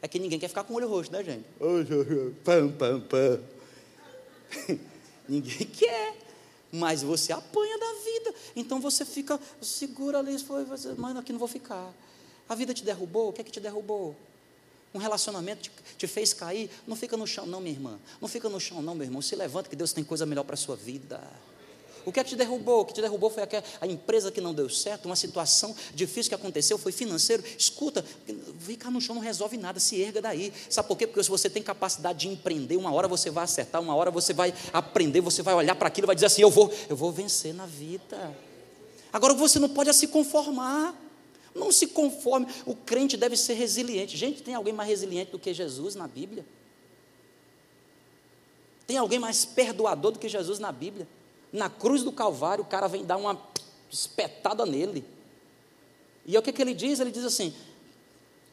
[0.01, 1.45] É que ninguém quer ficar com o olho roxo, né, gente?
[2.43, 3.39] Pam, pam, pam.
[5.27, 6.15] ninguém quer.
[6.71, 8.35] Mas você apanha da vida.
[8.55, 10.35] Então você fica, segura ali,
[10.97, 11.93] mas aqui não vou ficar.
[12.49, 13.29] A vida te derrubou?
[13.29, 14.15] O que é que te derrubou?
[14.93, 16.69] Um relacionamento te, te, fez cair?
[16.87, 17.99] Não fica no chão, não, minha irmã.
[18.21, 19.21] Não fica no chão, não, meu irmão.
[19.21, 21.21] Se levanta que Deus tem coisa melhor para a sua vida.
[22.07, 22.79] O que é que te derrubou?
[22.79, 23.43] O que te derrubou foi
[23.81, 27.43] a empresa que não deu certo, uma situação difícil que aconteceu, foi financeiro.
[27.57, 28.03] Escuta,
[28.61, 30.53] ficar no chão não resolve nada, se erga daí.
[30.69, 31.05] Sabe por quê?
[31.05, 34.31] Porque se você tem capacidade de empreender, uma hora você vai acertar, uma hora você
[34.31, 37.11] vai aprender, você vai olhar para aquilo e vai dizer assim: eu vou, eu vou
[37.11, 38.33] vencer na vida.
[39.11, 41.06] Agora você não pode se conformar.
[41.57, 42.47] Não se conforme.
[42.65, 44.15] O crente deve ser resiliente.
[44.15, 46.45] Gente, tem alguém mais resiliente do que Jesus na Bíblia?
[48.85, 51.07] Tem alguém mais perdoador do que Jesus na Bíblia?
[51.51, 53.41] Na cruz do Calvário, o cara vem dar uma
[53.89, 55.03] espetada nele.
[56.25, 56.99] E o que, que ele diz?
[56.99, 57.53] Ele diz assim: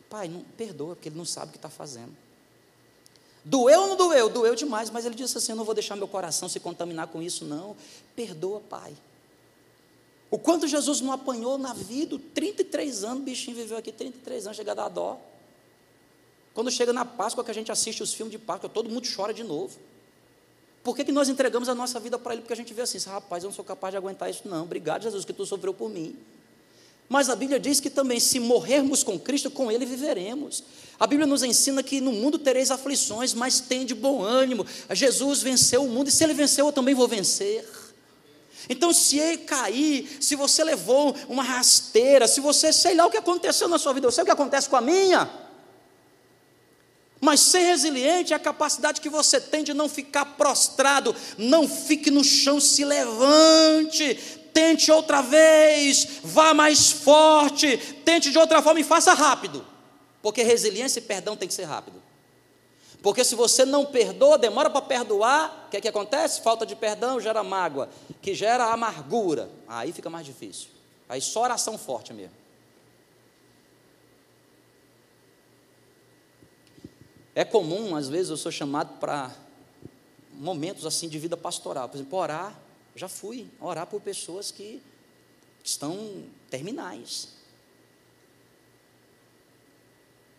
[0.08, 2.16] Pai, não perdoa, porque ele não sabe o que está fazendo.
[3.44, 4.28] Doeu ou não doeu?
[4.30, 7.20] Doeu demais, mas ele disse assim: Eu não vou deixar meu coração se contaminar com
[7.20, 7.76] isso, não.
[8.16, 8.94] Perdoa, Pai.
[10.34, 14.56] O quanto Jesus não apanhou na vida, 33 anos, o bichinho viveu aqui 33 anos,
[14.56, 15.16] chega a dar dó.
[16.52, 19.32] Quando chega na Páscoa, que a gente assiste os filmes de Páscoa, todo mundo chora
[19.32, 19.78] de novo.
[20.82, 22.42] Por que, que nós entregamos a nossa vida para Ele?
[22.42, 24.42] Porque a gente vê assim, rapaz, eu não sou capaz de aguentar isso.
[24.44, 26.16] Não, obrigado, Jesus, que tu sofreu por mim.
[27.08, 30.64] Mas a Bíblia diz que também, se morrermos com Cristo, com Ele viveremos.
[30.98, 34.66] A Bíblia nos ensina que no mundo tereis aflições, mas tem de bom ânimo.
[34.90, 37.83] Jesus venceu o mundo, e se Ele venceu, eu também vou vencer.
[38.68, 43.16] Então, se ele cair, se você levou uma rasteira, se você, sei lá o que
[43.16, 45.30] aconteceu na sua vida, eu sei o que acontece com a minha.
[47.20, 52.10] Mas ser resiliente é a capacidade que você tem de não ficar prostrado, não fique
[52.10, 54.14] no chão, se levante,
[54.52, 59.66] tente outra vez, vá mais forte, tente de outra forma e faça rápido,
[60.22, 62.02] porque resiliência e perdão tem que ser rápido.
[63.04, 66.40] Porque se você não perdoa, demora para perdoar, o que, é que acontece?
[66.40, 67.90] Falta de perdão gera mágoa,
[68.22, 69.50] que gera amargura.
[69.68, 70.68] Aí fica mais difícil.
[71.06, 72.34] Aí só oração forte mesmo.
[77.34, 79.30] É comum, às vezes, eu sou chamado para
[80.32, 81.90] momentos assim de vida pastoral.
[81.90, 82.58] Por exemplo, orar,
[82.96, 84.82] já fui orar por pessoas que
[85.62, 87.33] estão terminais.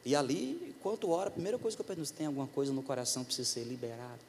[0.06, 3.24] E ali, enquanto ora, a primeira coisa que eu pergunto, tem alguma coisa no coração
[3.24, 4.22] que precisa ser liberado.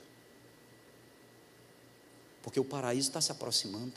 [2.42, 3.92] Porque o paraíso está se aproximando.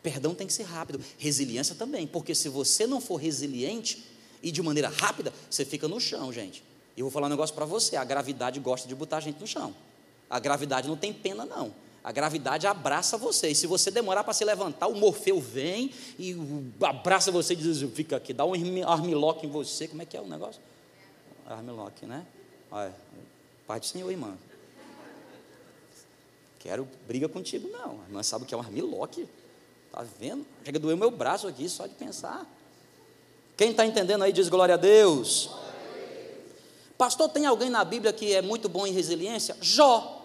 [0.00, 4.06] Perdão tem que ser rápido, resiliência também, porque se você não for resiliente
[4.42, 6.62] e de maneira rápida, você fica no chão, gente.
[6.96, 9.40] E eu vou falar um negócio para você: a gravidade gosta de botar a gente
[9.40, 9.74] no chão.
[10.28, 11.74] A gravidade não tem pena, não.
[12.02, 13.48] A gravidade abraça você.
[13.50, 16.34] E se você demorar para se levantar, o Morfeu vem e
[16.82, 18.54] abraça você e diz: fica aqui, dá um
[18.86, 19.86] armlock em você.
[19.86, 20.60] Como é que é o negócio?
[21.46, 22.26] Armlock, né?
[22.70, 22.94] Olha,
[23.66, 24.36] Pai do Senhor, irmã.
[26.60, 28.00] Quero briga contigo, não.
[28.02, 29.28] A irmã sabe o que é um armlock?
[29.86, 30.46] Está vendo?
[30.64, 32.46] Chega a doer meu braço aqui só de pensar.
[33.56, 35.50] Quem está entendendo aí diz glória a Deus.
[36.96, 39.56] Pastor, tem alguém na Bíblia que é muito bom em resiliência?
[39.60, 40.19] Jó.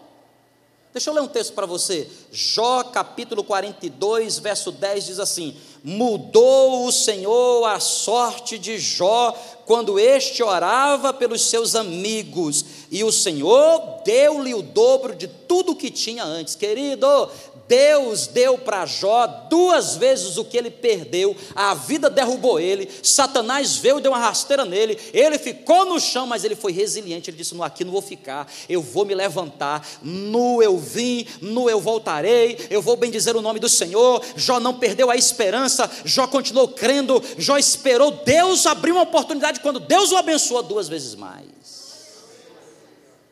[0.95, 2.07] Deixa eu ler um texto para você.
[2.31, 5.53] Jó capítulo 42, verso 10 diz assim:
[5.83, 13.11] Mudou o Senhor a sorte de Jó quando este orava pelos seus amigos, e o
[13.11, 16.55] Senhor deu-lhe o dobro de tudo que tinha antes.
[16.55, 17.29] Querido,
[17.67, 23.77] Deus deu para Jó duas vezes o que ele perdeu, a vida derrubou ele, Satanás
[23.77, 27.37] veio e deu uma rasteira nele, ele ficou no chão, mas ele foi resiliente, ele
[27.37, 31.79] disse: No, aqui não vou ficar, eu vou me levantar, nu eu vim, nu eu
[31.79, 34.23] voltarei, eu vou bendizer o nome do Senhor.
[34.35, 39.79] Jó não perdeu a esperança, Jó continuou crendo, Jó esperou, Deus abriu uma oportunidade quando
[39.79, 41.45] Deus o abençoou duas vezes mais.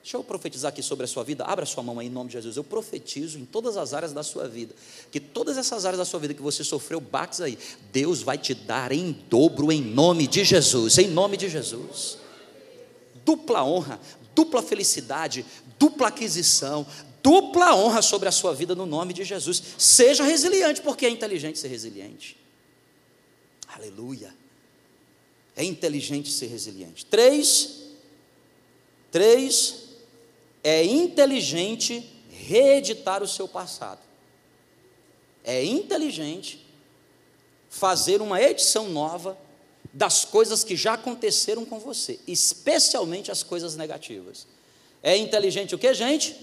[0.04, 1.46] Deixa eu profetizar aqui sobre a sua vida.
[1.46, 2.58] Abra sua mão aí em nome de Jesus.
[2.58, 4.76] Eu profetizo em todas as áreas da sua vida.
[5.10, 7.58] Que todas essas áreas da sua vida que você sofreu baques aí,
[7.90, 10.98] Deus vai te dar em dobro em nome de Jesus.
[10.98, 12.18] Em nome de Jesus.
[13.24, 13.98] Dupla honra,
[14.36, 15.46] dupla felicidade,
[15.80, 16.86] dupla aquisição,
[17.24, 19.64] dupla honra sobre a sua vida no nome de Jesus.
[19.78, 22.36] Seja resiliente, porque é inteligente ser resiliente.
[23.70, 24.36] Aleluia.
[25.56, 27.06] É inteligente ser resiliente.
[27.06, 27.84] Três.
[29.10, 29.83] Três
[30.64, 34.00] é inteligente reeditar o seu passado.
[35.44, 36.66] É inteligente
[37.70, 39.38] fazer uma edição nova
[39.92, 44.48] das coisas que já aconteceram com você, especialmente as coisas negativas.
[45.02, 46.36] É inteligente o que, gente?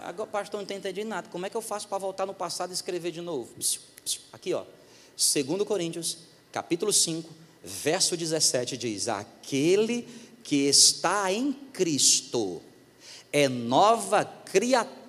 [0.00, 1.28] Agora, pastor, não está entendendo nada.
[1.30, 3.54] Como é que eu faço para voltar no passado e escrever de novo?
[4.32, 4.64] Aqui, ó.
[5.16, 6.18] 2 Coríntios,
[6.50, 7.30] capítulo 5,
[7.62, 10.06] verso 17 diz: Aquele
[10.44, 12.62] que está em Cristo
[13.32, 15.03] é nova criatura,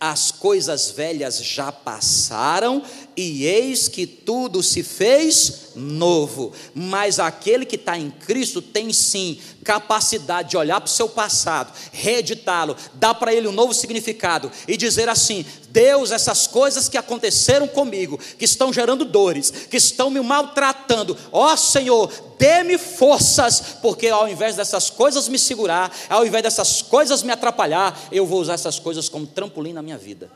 [0.00, 2.82] as coisas velhas já passaram
[3.16, 6.52] e eis que tudo se fez novo.
[6.74, 11.72] Mas aquele que está em Cristo tem sim capacidade de olhar para o seu passado,
[11.92, 17.68] reeditá-lo, dar para ele um novo significado e dizer assim: Deus, essas coisas que aconteceram
[17.68, 24.28] comigo, que estão gerando dores, que estão me maltratando, ó Senhor, dê-me forças, porque ao
[24.28, 28.78] invés dessas coisas me segurar, ao invés dessas coisas me atrapalhar, eu vou usar essas
[28.78, 30.30] coisas como trampolim na minha vida.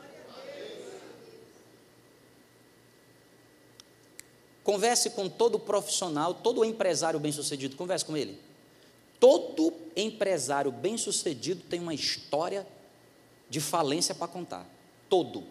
[4.63, 8.39] Converse com todo profissional, todo empresário bem-sucedido, converse com ele.
[9.19, 12.65] Todo empresário bem-sucedido tem uma história
[13.49, 14.65] de falência para contar.
[15.09, 15.43] Todo.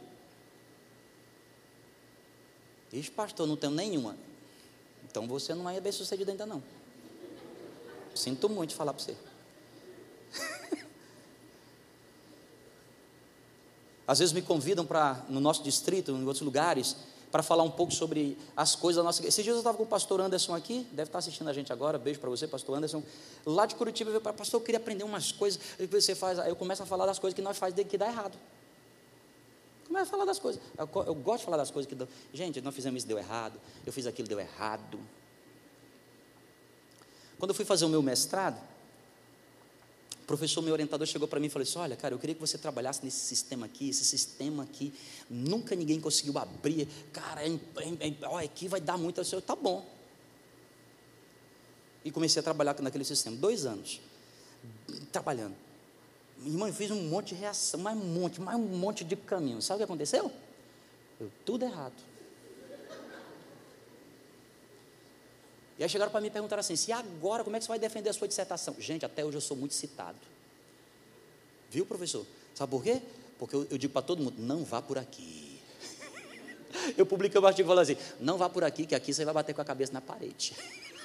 [2.91, 4.17] Diz, pastor, não tenho nenhuma.
[5.05, 6.63] Então você não é bem-sucedido ainda não.
[8.15, 9.17] Sinto muito falar para você.
[14.13, 16.97] Às vezes me convidam para, no nosso distrito, em outros lugares,
[17.31, 19.87] para falar um pouco sobre as coisas da nossa Esses dias eu estava com o
[19.87, 23.03] pastor Anderson aqui, deve estar assistindo a gente agora, beijo para você, pastor Anderson.
[23.47, 25.59] Lá de Curitiba, eu falei, pastor, eu queria aprender umas coisas.
[25.79, 28.07] que você faz, aí eu começo a falar das coisas que nós fazemos que dá
[28.07, 28.37] errado.
[29.87, 30.61] Começa a falar das coisas.
[30.77, 32.07] Eu, eu, gosto de falar das coisas que dão.
[32.35, 33.59] Gente, nós fizemos isso, deu errado.
[33.87, 35.01] Eu fiz aquilo, deu errado.
[37.39, 38.61] Quando eu fui fazer o meu mestrado,
[40.23, 42.41] o professor, meu orientador, chegou para mim e falou assim: Olha, cara, eu queria que
[42.41, 44.93] você trabalhasse nesse sistema aqui, esse sistema aqui,
[45.29, 46.87] nunca ninguém conseguiu abrir.
[47.13, 49.19] Cara, é, é, é, olha, aqui vai dar muito.
[49.19, 49.85] Eu disse, tá bom.
[52.05, 54.01] E comecei a trabalhar naquele sistema, dois anos,
[55.11, 55.55] trabalhando.
[56.45, 59.61] Irmão, eu fiz um monte de reação, mais um monte, mais um monte de caminho.
[59.61, 60.31] Sabe o que aconteceu?
[61.21, 61.95] Eu, tudo errado.
[65.83, 67.79] E aí chegaram para mim e perguntaram assim: se agora, como é que você vai
[67.79, 68.77] defender a sua dissertação?
[68.79, 70.17] Gente, até hoje eu sou muito citado.
[71.69, 72.25] Viu, professor?
[72.55, 73.03] Sabe por quê?
[73.37, 75.59] Porque eu, eu digo para todo mundo: não vá por aqui.
[76.97, 79.57] eu publiquei um artigo falando assim: não vá por aqui, que aqui você vai bater
[79.57, 80.55] com a cabeça na parede.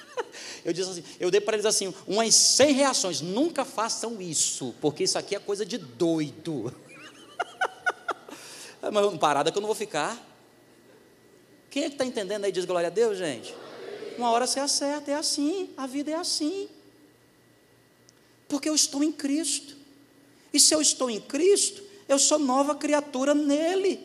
[0.64, 5.02] eu disse assim, eu dei para eles assim, umas 100 reações, nunca façam isso, porque
[5.02, 6.72] isso aqui é coisa de doido.
[8.80, 10.24] Mas parada que eu não vou ficar.
[11.68, 12.52] Quem é que está entendendo aí?
[12.52, 13.52] Diz glória a Deus, gente.
[14.18, 16.68] Uma hora você acerta, é assim, a vida é assim.
[18.48, 19.76] Porque eu estou em Cristo.
[20.52, 24.04] E se eu estou em Cristo, eu sou nova criatura nele.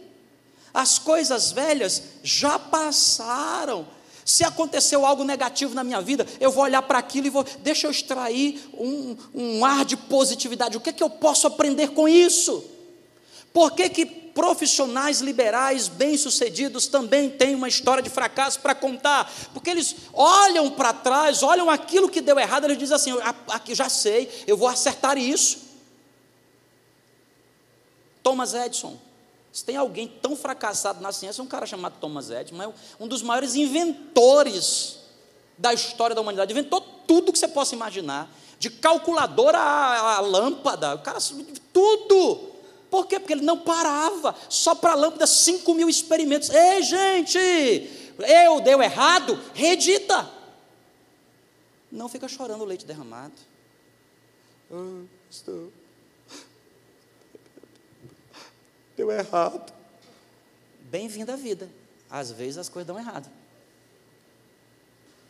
[0.71, 3.87] As coisas velhas já passaram.
[4.23, 7.87] Se aconteceu algo negativo na minha vida, eu vou olhar para aquilo e vou, deixa
[7.87, 10.77] eu extrair um, um ar de positividade.
[10.77, 12.63] O que é que eu posso aprender com isso?
[13.51, 19.69] Por que, que profissionais liberais bem-sucedidos também têm uma história de fracasso para contar, porque
[19.69, 23.11] eles olham para trás, olham aquilo que deu errado, eles dizem assim:
[23.47, 25.59] aqui já sei, eu vou acertar isso.
[28.21, 28.97] Thomas Edison.
[29.51, 33.07] Se tem alguém tão fracassado na ciência, é um cara chamado Thomas Edison, mas um
[33.07, 34.97] dos maiores inventores
[35.55, 36.51] da história da humanidade.
[36.51, 41.19] Inventou tudo que você possa imaginar, de calculadora a lâmpada, o cara
[41.71, 42.52] tudo.
[42.93, 43.19] Por quê?
[43.19, 46.51] Porque ele não parava, só para a lâmpada, 5 mil experimentos.
[46.51, 47.39] Ei, gente,
[48.19, 50.31] eu deu errado, redita.
[51.91, 53.33] Não fica chorando o leite derramado.
[54.69, 55.73] Oh, estou.
[58.95, 59.73] deu errado.
[60.81, 61.67] Bem-vindo à vida.
[62.11, 63.27] Às vezes as coisas dão errado.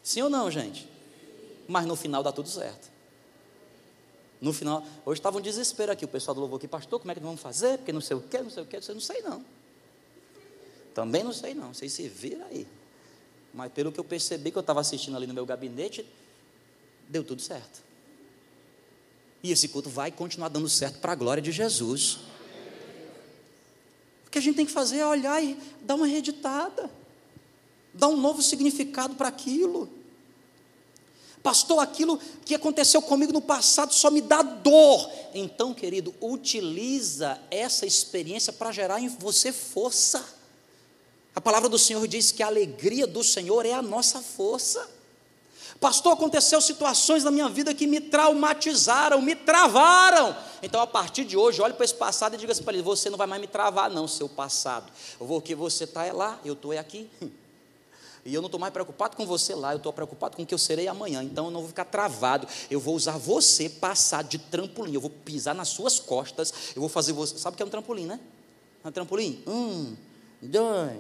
[0.04, 0.86] Sim ou não, gente?
[1.66, 2.93] Mas no final dá tudo certo.
[4.44, 7.16] No final, hoje estava um desespero aqui, o pessoal do louvor aqui, pastor, como é
[7.16, 7.78] que nós vamos fazer?
[7.78, 9.46] Porque não sei o que, não sei o que, eu não sei não.
[10.94, 12.68] Também não sei não, vocês se viram aí.
[13.54, 16.06] Mas pelo que eu percebi que eu estava assistindo ali no meu gabinete,
[17.08, 17.82] deu tudo certo.
[19.42, 22.20] E esse culto vai continuar dando certo para a glória de Jesus.
[24.28, 26.92] O que a gente tem que fazer é olhar e dar uma reeditada,
[27.94, 29.90] dar um novo significado para aquilo.
[31.44, 35.12] Pastor, aquilo que aconteceu comigo no passado só me dá dor.
[35.34, 40.24] Então, querido, utiliza essa experiência para gerar em você força.
[41.36, 44.90] A palavra do Senhor diz que a alegria do Senhor é a nossa força.
[45.82, 50.34] Pastor, aconteceu situações na minha vida que me traumatizaram, me travaram.
[50.62, 53.10] Então, a partir de hoje, olhe para esse passado e diga assim para ele: você
[53.10, 54.90] não vai mais me travar, não, seu passado.
[55.20, 57.10] O que você está é lá, eu estou é aqui.
[58.26, 60.54] E eu não estou mais preocupado com você lá, eu estou preocupado com o que
[60.54, 61.22] eu serei amanhã.
[61.22, 62.48] Então eu não vou ficar travado.
[62.72, 64.94] Eu vou usar você passar de trampolim.
[64.94, 66.54] Eu vou pisar nas suas costas.
[66.74, 67.38] Eu vou fazer você.
[67.38, 68.20] Sabe o que é um trampolim, né?
[68.84, 69.44] Um trampolim?
[69.46, 69.96] Um,
[70.42, 71.00] dois,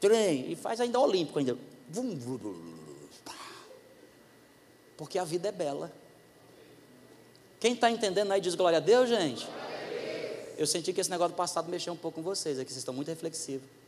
[0.00, 0.52] três.
[0.52, 1.58] E faz ainda olímpico ainda.
[4.96, 5.92] Porque a vida é bela.
[7.58, 9.46] Quem está entendendo aí diz glória a Deus, gente?
[10.56, 12.78] Eu senti que esse negócio do passado mexeu um pouco com vocês, é que vocês
[12.78, 13.79] estão muito reflexivos.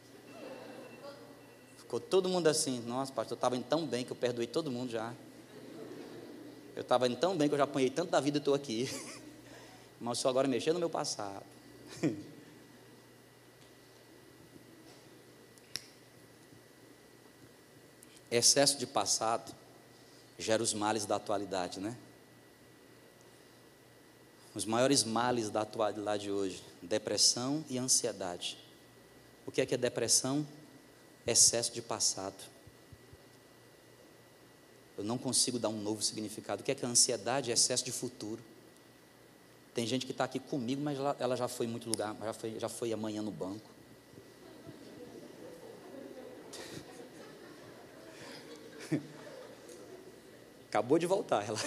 [1.93, 4.71] Ficou todo mundo assim, nossa, pastor, eu estava indo tão bem que eu perdoei todo
[4.71, 5.13] mundo já.
[6.75, 8.89] Eu estava indo tão bem que eu já apanhei tanto da vida e estou aqui.
[10.01, 11.45] Mas senhor agora mexeu no meu passado.
[18.31, 19.55] Excesso de passado
[20.39, 21.95] gera os males da atualidade, né?
[24.55, 28.57] Os maiores males da atualidade hoje: depressão e ansiedade.
[29.45, 30.47] O que é que é depressão?
[31.27, 32.53] Excesso de passado.
[34.97, 36.63] Eu não consigo dar um novo significado.
[36.63, 38.43] O que é que a ansiedade é excesso de futuro?
[39.75, 42.59] Tem gente que está aqui comigo, mas ela, já foi em muito lugar, já foi,
[42.59, 43.71] já foi amanhã no banco.
[50.69, 51.59] Acabou de voltar ela.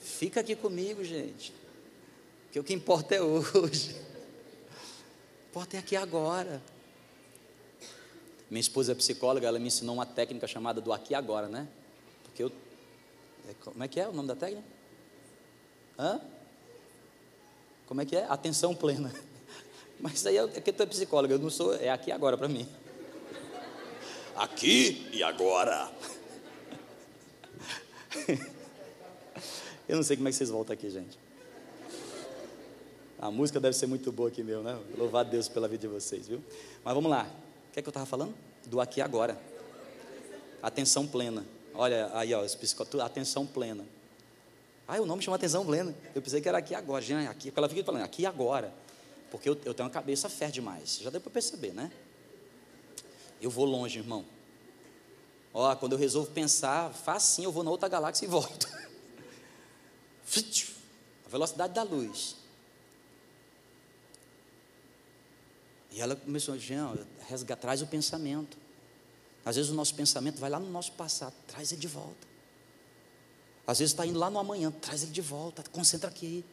[0.00, 1.52] Fica aqui comigo, gente.
[2.50, 3.94] Que o que importa é hoje
[5.52, 6.62] importa é aqui agora.
[8.50, 11.68] Minha esposa é psicóloga, ela me ensinou uma técnica chamada do aqui agora, né?
[12.24, 12.50] Porque eu.
[13.46, 14.66] É, como é que é o nome da técnica?
[15.98, 16.22] Hã?
[17.86, 18.24] Como é que é?
[18.30, 19.12] Atenção plena.
[20.00, 22.66] Mas aí é que tu é psicóloga, eu não sou, é aqui agora para mim.
[24.34, 25.92] Aqui e agora.
[29.88, 31.18] Eu não sei como é que vocês voltam aqui, gente.
[33.22, 34.76] A música deve ser muito boa aqui meu, né?
[34.98, 36.42] Louvado Deus pela vida de vocês, viu?
[36.82, 37.30] Mas vamos lá.
[37.68, 38.34] O que é que eu estava falando?
[38.66, 39.40] Do aqui agora.
[40.60, 41.46] Atenção plena.
[41.72, 42.44] Olha aí, ó,
[43.00, 43.84] atenção plena.
[44.88, 45.94] Ah, o nome chama atenção plena.
[46.16, 47.00] Eu pensei que era aqui agora.
[47.00, 48.74] Já, aqui, ela fica falando, aqui agora.
[49.30, 50.98] Porque eu, eu tenho uma cabeça fértil demais.
[51.00, 51.92] Já deu para perceber, né?
[53.40, 54.24] Eu vou longe, irmão.
[55.54, 58.68] Ó, quando eu resolvo pensar, facinho, eu vou na outra galáxia e volto.
[61.24, 62.41] A velocidade da luz.
[65.92, 66.78] E ela começou a dizer,
[67.28, 68.56] resgatar, traz o pensamento.
[69.44, 72.26] Às vezes o nosso pensamento vai lá no nosso passado, traz ele de volta.
[73.66, 76.44] Às vezes está indo lá no amanhã, traz ele de volta, concentra aqui.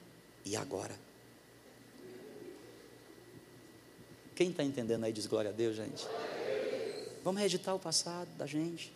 [0.45, 0.97] E agora?
[4.35, 6.05] Quem está entendendo aí diz glória a Deus, gente?
[7.23, 8.93] Vamos reeditar o passado da gente.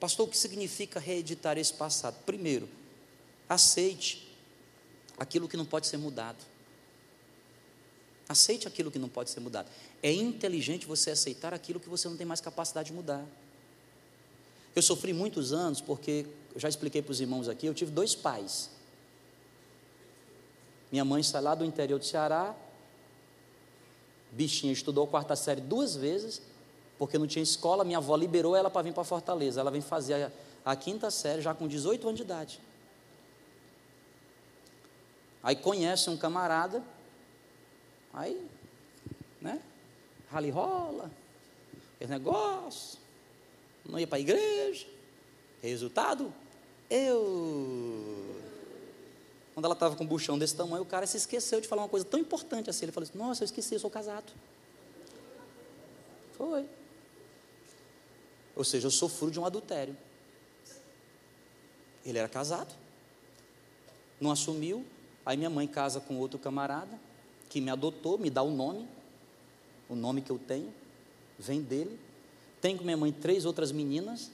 [0.00, 2.16] Pastor, o que significa reeditar esse passado?
[2.24, 2.68] Primeiro,
[3.48, 4.36] aceite
[5.18, 6.51] aquilo que não pode ser mudado.
[8.28, 9.68] Aceite aquilo que não pode ser mudado.
[10.02, 13.24] É inteligente você aceitar aquilo que você não tem mais capacidade de mudar.
[14.74, 18.14] Eu sofri muitos anos porque, eu já expliquei para os irmãos aqui, eu tive dois
[18.14, 18.70] pais.
[20.90, 22.54] Minha mãe sai lá do interior do Ceará,
[24.30, 26.40] bichinha, estudou a quarta série duas vezes,
[26.98, 29.60] porque não tinha escola, minha avó liberou ela para vir para Fortaleza.
[29.60, 30.14] Ela vem fazer
[30.64, 32.60] a, a quinta série já com 18 anos de idade.
[35.42, 36.82] Aí conhece um camarada
[38.12, 38.48] Aí,
[39.40, 39.60] né?
[40.30, 41.10] Rali rola,
[42.00, 42.98] esse negócio,
[43.84, 44.86] não ia para a igreja.
[45.62, 46.32] Resultado,
[46.90, 48.40] eu.
[49.54, 51.88] Quando ela estava com um buchão desse tamanho, o cara se esqueceu de falar uma
[51.88, 52.84] coisa tão importante assim.
[52.84, 54.32] Ele falou assim: Nossa, eu esqueci, eu sou casado.
[56.32, 56.66] Foi.
[58.56, 59.96] Ou seja, eu sou de um adultério.
[62.04, 62.74] Ele era casado,
[64.20, 64.84] não assumiu,
[65.24, 66.98] Aí minha mãe casa com outro camarada,
[67.52, 68.88] que me adotou, me dá o nome,
[69.86, 70.72] o nome que eu tenho,
[71.38, 72.00] vem dele.
[72.62, 74.30] Tenho com minha mãe três outras meninas.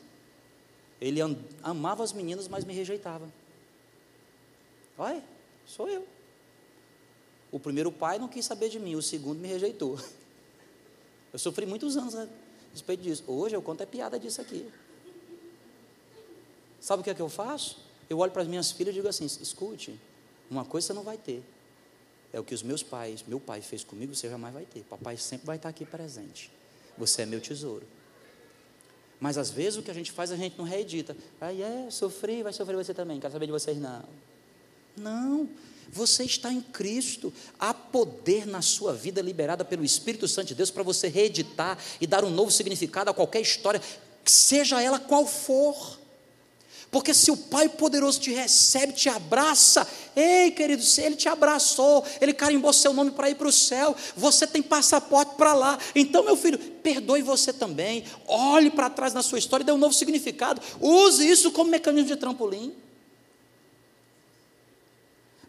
[1.00, 1.18] Ele
[1.60, 3.28] amava as meninas, mas me rejeitava.
[4.96, 5.20] Olha,
[5.66, 6.06] sou eu.
[7.50, 9.98] O primeiro pai não quis saber de mim, o segundo me rejeitou.
[11.32, 12.26] Eu sofri muitos anos a
[12.72, 13.22] respeito disso.
[13.26, 14.66] Hoje eu conto a piada disso aqui.
[16.80, 17.76] Sabe o que é que eu faço?
[18.08, 20.00] Eu olho para as minhas filhas e digo assim: escute,
[20.50, 21.42] uma coisa você não vai ter.
[22.32, 24.80] É o que os meus pais, meu pai fez comigo, você jamais vai ter.
[24.80, 26.50] Papai sempre vai estar aqui presente.
[26.96, 27.86] Você é meu tesouro.
[29.20, 31.16] Mas às vezes o que a gente faz, a gente não reedita.
[31.40, 33.18] Aí é, sofri, vai sofrer você também.
[33.18, 34.04] Quero saber de vocês, não.
[34.96, 35.48] Não.
[35.90, 37.32] Você está em Cristo.
[37.58, 42.06] Há poder na sua vida liberada pelo Espírito Santo de Deus para você reeditar e
[42.06, 43.80] dar um novo significado a qualquer história,
[44.24, 45.98] seja ela qual for.
[46.90, 49.86] Porque se o Pai poderoso te recebe, te abraça,
[50.16, 53.94] ei querido, se Ele te abraçou, Ele carimbou seu nome para ir para o céu,
[54.16, 55.78] você tem passaporte para lá.
[55.94, 59.94] Então, meu filho, perdoe você também, olhe para trás na sua história, dê um novo
[59.94, 62.74] significado, use isso como mecanismo de trampolim.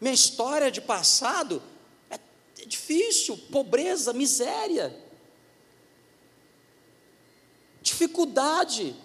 [0.02, 1.64] Minha história de passado
[2.10, 2.20] é
[2.66, 4.94] difícil, pobreza, miséria,
[7.82, 8.96] dificuldade.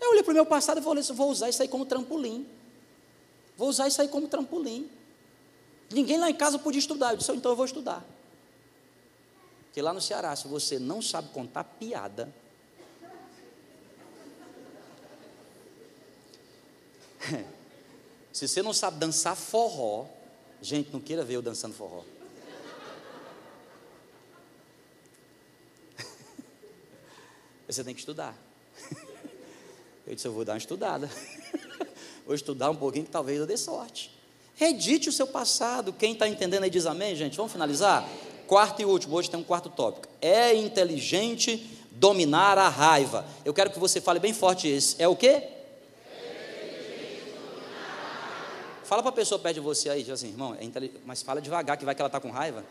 [0.00, 2.48] Eu olhei para o meu passado e falei assim: vou usar isso aí como trampolim.
[3.56, 4.90] Vou usar isso aí como trampolim.
[5.90, 7.12] Ninguém lá em casa podia estudar.
[7.12, 8.02] Eu disse: então eu vou estudar.
[9.66, 12.34] Porque lá no Ceará, se você não sabe contar piada,
[18.32, 20.06] se você não sabe dançar forró,
[20.62, 22.02] gente, não queira ver eu dançando forró.
[27.68, 28.49] você tem que estudar.
[30.10, 31.08] Eu disse, eu vou dar uma estudada.
[32.26, 34.10] vou estudar um pouquinho que talvez eu dê sorte.
[34.56, 35.92] Redite o seu passado.
[35.92, 37.36] Quem está entendendo aí diz amém, gente.
[37.36, 38.04] Vamos finalizar?
[38.48, 40.08] Quarto e último, hoje tem um quarto tópico.
[40.20, 43.24] É inteligente dominar a raiva.
[43.44, 45.00] Eu quero que você fale bem forte esse.
[45.00, 45.44] É o quê?
[48.82, 51.76] Fala para a pessoa perto de você aí, diz assim, irmão, é mas fala devagar
[51.76, 52.64] que vai que ela está com raiva.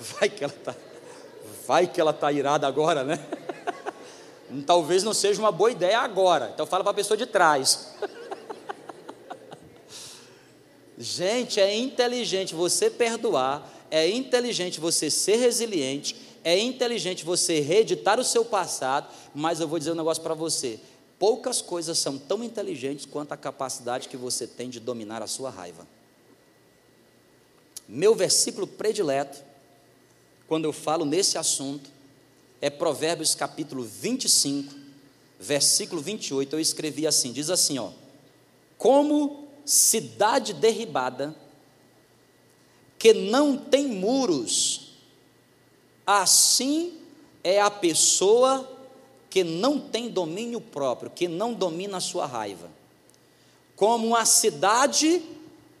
[0.18, 0.74] Vai que ela está.
[1.66, 3.18] Vai que ela está irada agora, né?
[4.66, 6.50] Talvez não seja uma boa ideia agora.
[6.52, 7.94] Então fala para a pessoa de trás.
[10.98, 18.24] Gente, é inteligente você perdoar, é inteligente você ser resiliente, é inteligente você reeditar o
[18.24, 20.78] seu passado, mas eu vou dizer um negócio para você:
[21.18, 25.50] poucas coisas são tão inteligentes quanto a capacidade que você tem de dominar a sua
[25.50, 25.86] raiva.
[27.88, 29.42] Meu versículo predileto,
[30.46, 31.90] quando eu falo nesse assunto,
[32.60, 34.74] é Provérbios capítulo 25,
[35.38, 36.54] versículo 28.
[36.54, 37.90] Eu escrevi assim: diz assim, ó.
[38.76, 41.34] Como cidade derribada,
[42.98, 44.92] que não tem muros,
[46.06, 46.98] assim
[47.42, 48.68] é a pessoa
[49.30, 52.70] que não tem domínio próprio, que não domina a sua raiva.
[53.76, 55.22] Como uma cidade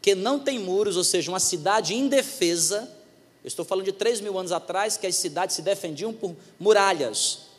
[0.00, 2.90] que não tem muros, ou seja, uma cidade indefesa,
[3.42, 7.50] eu estou falando de três mil anos atrás, que as cidades se defendiam por muralhas.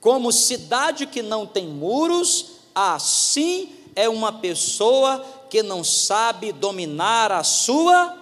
[0.00, 7.44] Como cidade que não tem muros, assim é uma pessoa que não sabe dominar a
[7.44, 8.18] sua.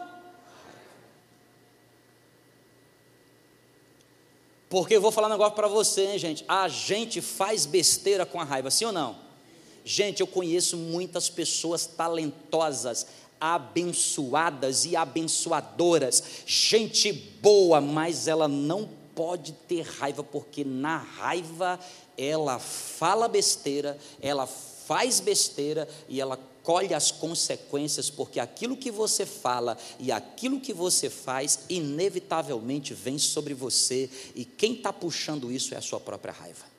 [4.69, 6.45] Porque eu vou falar um negócio para você, hein, gente.
[6.47, 9.17] A gente faz besteira com a raiva, sim ou não?
[9.85, 13.07] Gente, eu conheço muitas pessoas talentosas,
[13.41, 21.81] abençoadas e abençoadoras, gente boa, mas ela não pode ter raiva, porque na raiva
[22.17, 29.25] ela fala besteira, ela faz besteira e ela colhe as consequências, porque aquilo que você
[29.25, 35.75] fala e aquilo que você faz, inevitavelmente vem sobre você, e quem está puxando isso
[35.75, 36.70] é a sua própria raiva.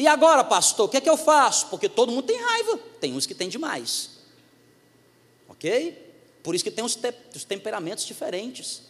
[0.00, 1.66] E agora, pastor, o que é que eu faço?
[1.66, 4.12] Porque todo mundo tem raiva, tem uns que tem demais.
[5.46, 5.92] Ok?
[6.42, 8.80] Por isso que tem os, te os temperamentos diferentes.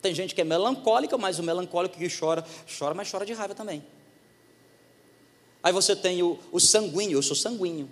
[0.00, 2.46] Tem gente que é melancólica, mas o melancólico que chora,
[2.78, 3.84] chora, mas chora de raiva também.
[5.60, 7.90] Aí você tem o, o sanguíneo, eu sou sanguíneo.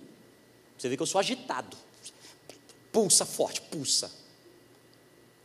[0.78, 1.76] Você vê que eu sou agitado.
[2.92, 4.08] Pulsa forte, pulsa.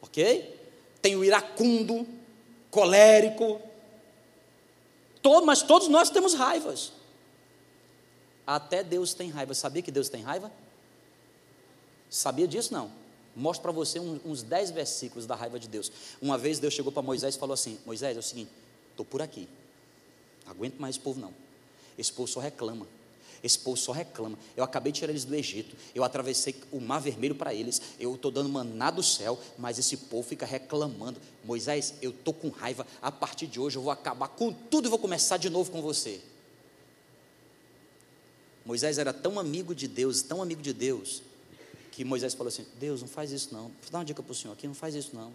[0.03, 0.55] Ok?
[1.01, 2.07] Tem o iracundo,
[2.69, 3.59] colérico.
[5.19, 6.95] Todo, mas todos nós temos raivas.
[8.47, 9.53] Até Deus tem raiva.
[9.53, 10.49] Sabia que Deus tem raiva?
[12.09, 12.73] Sabia disso?
[12.73, 12.89] Não.
[13.35, 15.91] Mostro para você uns dez versículos da raiva de Deus.
[16.21, 18.49] Uma vez Deus chegou para Moisés e falou assim: Moisés, é o seguinte,
[18.91, 19.47] estou por aqui.
[20.45, 21.33] Não aguento mais esse povo, não.
[21.97, 22.87] Esse povo só reclama.
[23.43, 24.39] Esse povo só reclama.
[24.55, 25.75] Eu acabei de tirar eles do Egito.
[25.93, 27.81] Eu atravessei o mar vermelho para eles.
[27.99, 29.37] Eu estou dando maná do céu.
[29.57, 31.19] Mas esse povo fica reclamando.
[31.43, 32.87] Moisés, eu estou com raiva.
[33.01, 35.81] A partir de hoje eu vou acabar com tudo e vou começar de novo com
[35.81, 36.19] você.
[38.67, 41.23] Moisés era tão amigo de Deus, tão amigo de Deus,
[41.89, 43.63] que Moisés falou assim: Deus, não faz isso não.
[43.63, 45.31] Vou dar uma dica para o senhor aqui: não faz isso não.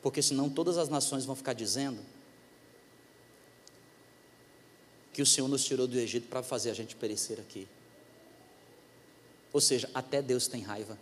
[0.00, 2.00] Porque senão todas as nações vão ficar dizendo
[5.12, 7.68] que o Senhor nos tirou do Egito para fazer a gente perecer aqui.
[9.52, 10.98] Ou seja, até Deus tem raiva.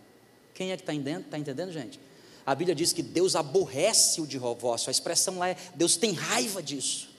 [0.53, 1.23] Quem é que está entendendo?
[1.23, 1.97] Está entendendo, gente?
[2.45, 4.89] A Bíblia diz que Deus aborrece o divórcio.
[4.89, 7.09] A expressão lá é Deus tem raiva disso.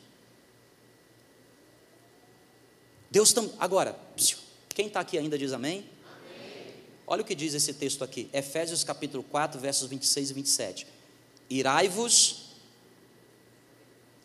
[3.13, 3.53] Deus tam...
[3.59, 3.95] Agora,
[4.71, 5.81] quem está aqui ainda diz amém?
[5.81, 6.75] amém?
[7.07, 10.87] Olha o que diz esse texto aqui, Efésios capítulo 4, versos 26 e 27.
[11.51, 12.55] Irai-vos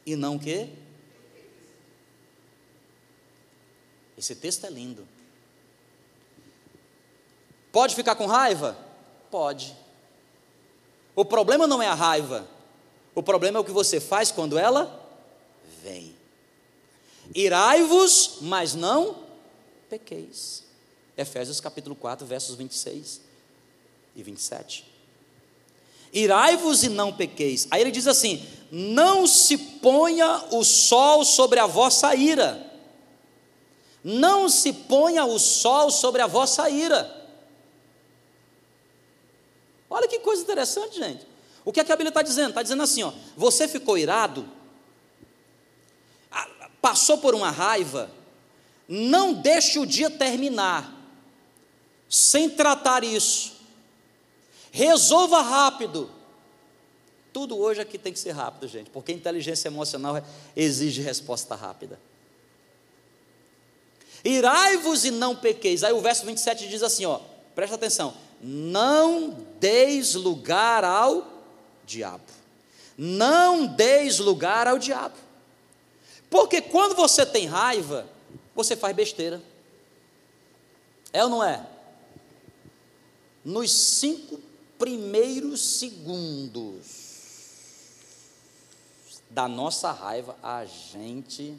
[0.06, 0.70] e não o quê?
[4.18, 5.06] Esse texto é lindo.
[7.74, 8.78] Pode ficar com raiva?
[9.30, 9.76] Pode.
[11.14, 12.48] O problema não é a raiva.
[13.14, 15.06] O problema é o que você faz quando ela
[15.84, 16.17] vem.
[17.34, 19.24] Irai-vos, mas não
[19.90, 20.64] pequeis.
[21.18, 23.22] Efésios capítulo 4, versos 26
[24.16, 24.86] e 27.
[26.14, 27.68] Irai-vos e não pequeis.
[27.70, 32.68] Aí ele diz assim: Não se ponha o sol sobre a vossa ira
[34.08, 37.14] não se ponha o sol sobre a vossa ira.
[39.90, 41.28] Olha que coisa interessante, gente.
[41.66, 42.50] O que, é que a Bíblia está dizendo?
[42.50, 44.50] Está dizendo assim: ó, você ficou irado,
[46.88, 48.10] passou por uma raiva,
[48.88, 50.96] não deixe o dia terminar
[52.08, 53.58] sem tratar isso.
[54.72, 56.10] Resolva rápido.
[57.34, 60.24] Tudo hoje aqui tem que ser rápido, gente, porque inteligência emocional
[60.56, 62.00] exige resposta rápida.
[64.24, 65.84] Irai-vos e não pequeis.
[65.84, 67.20] Aí o verso 27 diz assim: ó,
[67.54, 68.14] presta atenção.
[68.42, 71.28] Não deis lugar ao
[71.86, 72.24] diabo.
[72.98, 75.27] Não deis lugar ao diabo.
[76.30, 78.08] Porque quando você tem raiva,
[78.54, 79.42] você faz besteira.
[81.14, 81.66] É ou não é?
[83.44, 84.42] Nos cinco
[84.78, 87.08] primeiros segundos
[89.30, 91.58] da nossa raiva, a gente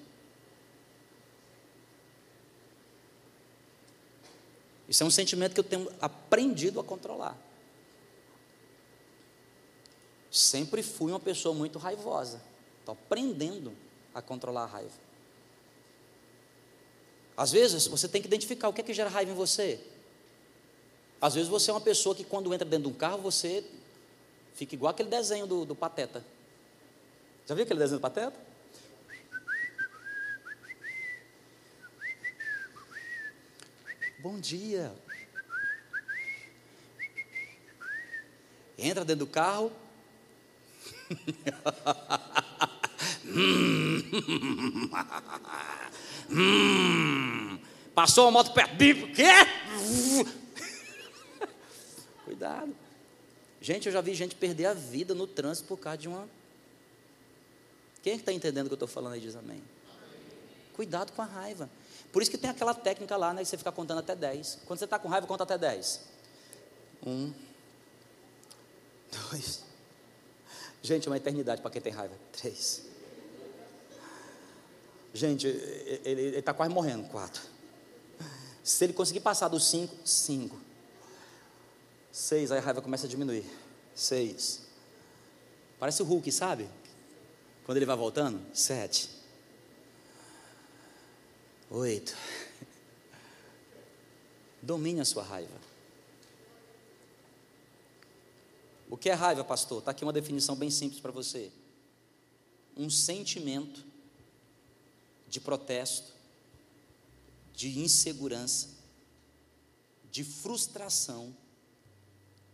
[4.88, 7.36] Isso é um sentimento que eu tenho aprendido a controlar.
[10.30, 12.40] Sempre fui uma pessoa muito raivosa.
[12.80, 13.76] Estou aprendendo
[14.18, 15.08] a controlar a raiva.
[17.36, 19.80] Às vezes você tem que identificar o que é que gera raiva em você.
[21.20, 23.64] Às vezes você é uma pessoa que quando entra dentro de um carro, você
[24.54, 26.24] fica igual aquele desenho do, do Pateta.
[27.46, 28.36] Já viu aquele desenho do Pateta?
[34.18, 34.92] Bom dia.
[38.76, 39.72] Entra dentro do carro.
[47.94, 48.76] Passou a moto perto.
[48.76, 49.24] Quê?
[52.24, 52.74] Cuidado.
[53.60, 56.28] Gente, eu já vi gente perder a vida no trânsito por causa de uma.
[58.02, 59.20] Quem está entendendo o que eu estou falando aí?
[59.20, 59.62] Diz amém.
[60.74, 61.68] Cuidado com a raiva.
[62.12, 63.42] Por isso que tem aquela técnica lá, né?
[63.42, 64.60] Que você fica contando até 10.
[64.64, 66.00] Quando você está com raiva, conta até 10.
[67.04, 67.32] Um,
[69.30, 69.64] dois.
[70.82, 72.14] Gente, é uma eternidade para quem tem raiva.
[72.32, 72.88] Três.
[75.18, 75.48] Gente,
[76.04, 77.08] ele está quase morrendo.
[77.08, 77.42] Quatro.
[78.62, 80.56] Se ele conseguir passar dos cinco, cinco.
[82.12, 83.44] Seis, aí a raiva começa a diminuir.
[83.96, 84.62] Seis.
[85.76, 86.68] Parece o Hulk, sabe?
[87.64, 88.40] Quando ele vai voltando.
[88.54, 89.10] Sete
[91.68, 92.16] oito.
[94.62, 95.58] Domine a sua raiva.
[98.88, 99.80] O que é raiva, pastor?
[99.80, 101.50] Está aqui uma definição bem simples para você.
[102.76, 103.88] Um sentimento
[105.28, 106.12] de protesto,
[107.52, 108.68] de insegurança,
[110.10, 111.36] de frustração,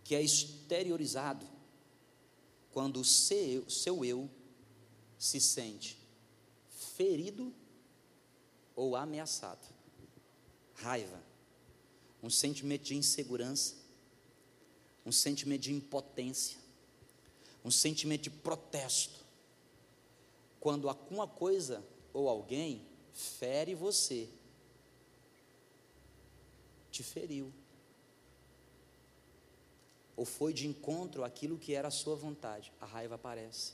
[0.03, 1.45] que é exteriorizado
[2.71, 4.29] quando o seu, eu
[5.17, 5.97] se sente
[6.95, 7.53] ferido
[8.75, 9.65] ou ameaçado.
[10.73, 11.23] Raiva,
[12.21, 13.75] um sentimento de insegurança,
[15.05, 16.57] um sentimento de impotência,
[17.63, 19.23] um sentimento de protesto.
[20.59, 21.81] Quando alguma coisa
[22.15, 24.29] ou alguém fere você,
[26.89, 27.51] te feriu,
[30.15, 33.73] ou foi de encontro àquilo que era a sua vontade, a raiva aparece.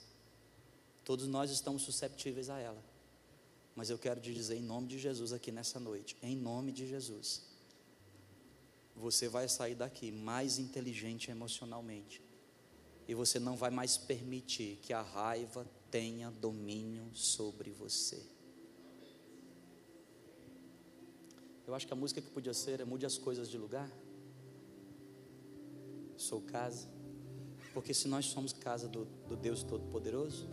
[1.05, 2.83] Todos nós estamos susceptíveis a ela.
[3.75, 6.87] Mas eu quero te dizer em nome de Jesus aqui nessa noite, em nome de
[6.87, 7.43] Jesus.
[8.95, 12.23] Você vai sair daqui mais inteligente emocionalmente.
[13.07, 18.25] E você não vai mais permitir que a raiva tenha domínio sobre você.
[21.67, 23.91] Eu acho que a música que podia ser é Mude as Coisas de Lugar.
[26.15, 26.87] Sou casa.
[27.73, 30.49] Porque se nós somos casa do, do Deus Todo-Poderoso,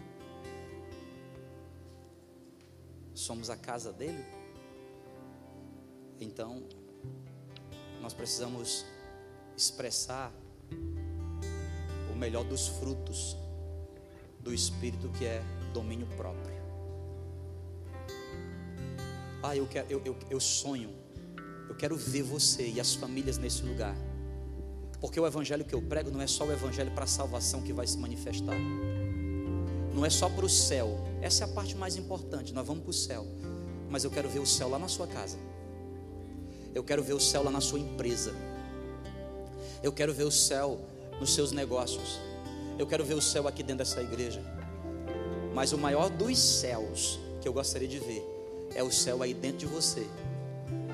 [3.14, 4.24] somos a casa dele,
[6.20, 6.62] então
[8.01, 8.84] nós precisamos
[9.57, 10.32] expressar
[12.12, 13.36] o melhor dos frutos
[14.49, 15.42] do Espírito que é
[15.74, 16.57] domínio próprio.
[19.42, 20.90] Ah, eu, quero, eu, eu, eu sonho,
[21.68, 23.94] eu quero ver você e as famílias nesse lugar.
[25.01, 27.72] Porque o evangelho que eu prego não é só o evangelho para a salvação que
[27.72, 28.57] vai se manifestar.
[29.94, 30.99] Não é só para o céu.
[31.20, 32.53] Essa é a parte mais importante.
[32.53, 33.26] Nós vamos para o céu.
[33.88, 35.38] Mas eu quero ver o céu lá na sua casa.
[36.74, 38.34] Eu quero ver o céu lá na sua empresa.
[39.82, 40.80] Eu quero ver o céu
[41.20, 42.28] nos seus negócios.
[42.79, 44.41] Eu quero ver o céu aqui dentro dessa igreja.
[45.55, 48.24] Mas o maior dos céus que eu gostaria de ver
[48.74, 50.07] é o céu aí dentro de você.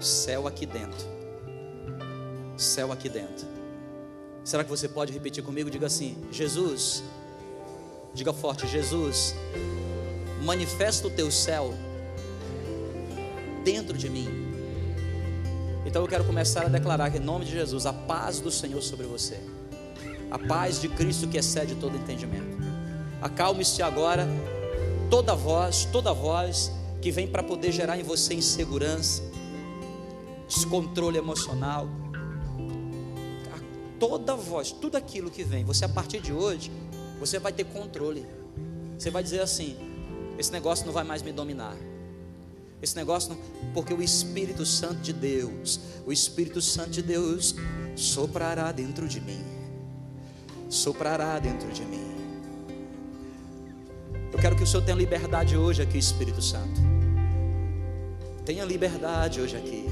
[0.00, 1.06] Céu aqui dentro.
[2.56, 3.46] Céu aqui dentro.
[4.44, 5.70] Será que você pode repetir comigo?
[5.70, 7.02] Diga assim: Jesus,
[8.14, 9.34] diga forte: Jesus,
[10.42, 11.74] manifesta o teu céu
[13.64, 14.28] dentro de mim.
[15.86, 19.06] Então eu quero começar a declarar em nome de Jesus, a paz do Senhor sobre
[19.06, 19.38] você,
[20.30, 22.56] a paz de Cristo que excede todo entendimento.
[23.20, 24.28] Acalme-se agora,
[25.10, 29.22] toda voz, toda voz que vem para poder gerar em você insegurança,
[30.48, 31.88] descontrole emocional
[33.98, 36.70] toda voz, tudo aquilo que vem, você a partir de hoje,
[37.18, 38.26] você vai ter controle.
[38.98, 39.76] Você vai dizer assim:
[40.38, 41.74] esse negócio não vai mais me dominar.
[42.82, 47.54] Esse negócio não, porque o Espírito Santo de Deus, o Espírito Santo de Deus
[47.96, 49.42] soprará dentro de mim.
[50.68, 52.14] Soprará dentro de mim.
[54.32, 56.80] Eu quero que o Senhor tenha liberdade hoje aqui, Espírito Santo.
[58.44, 59.86] Tenha liberdade hoje aqui.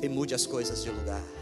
[0.00, 1.37] E mude as coisas de lugar.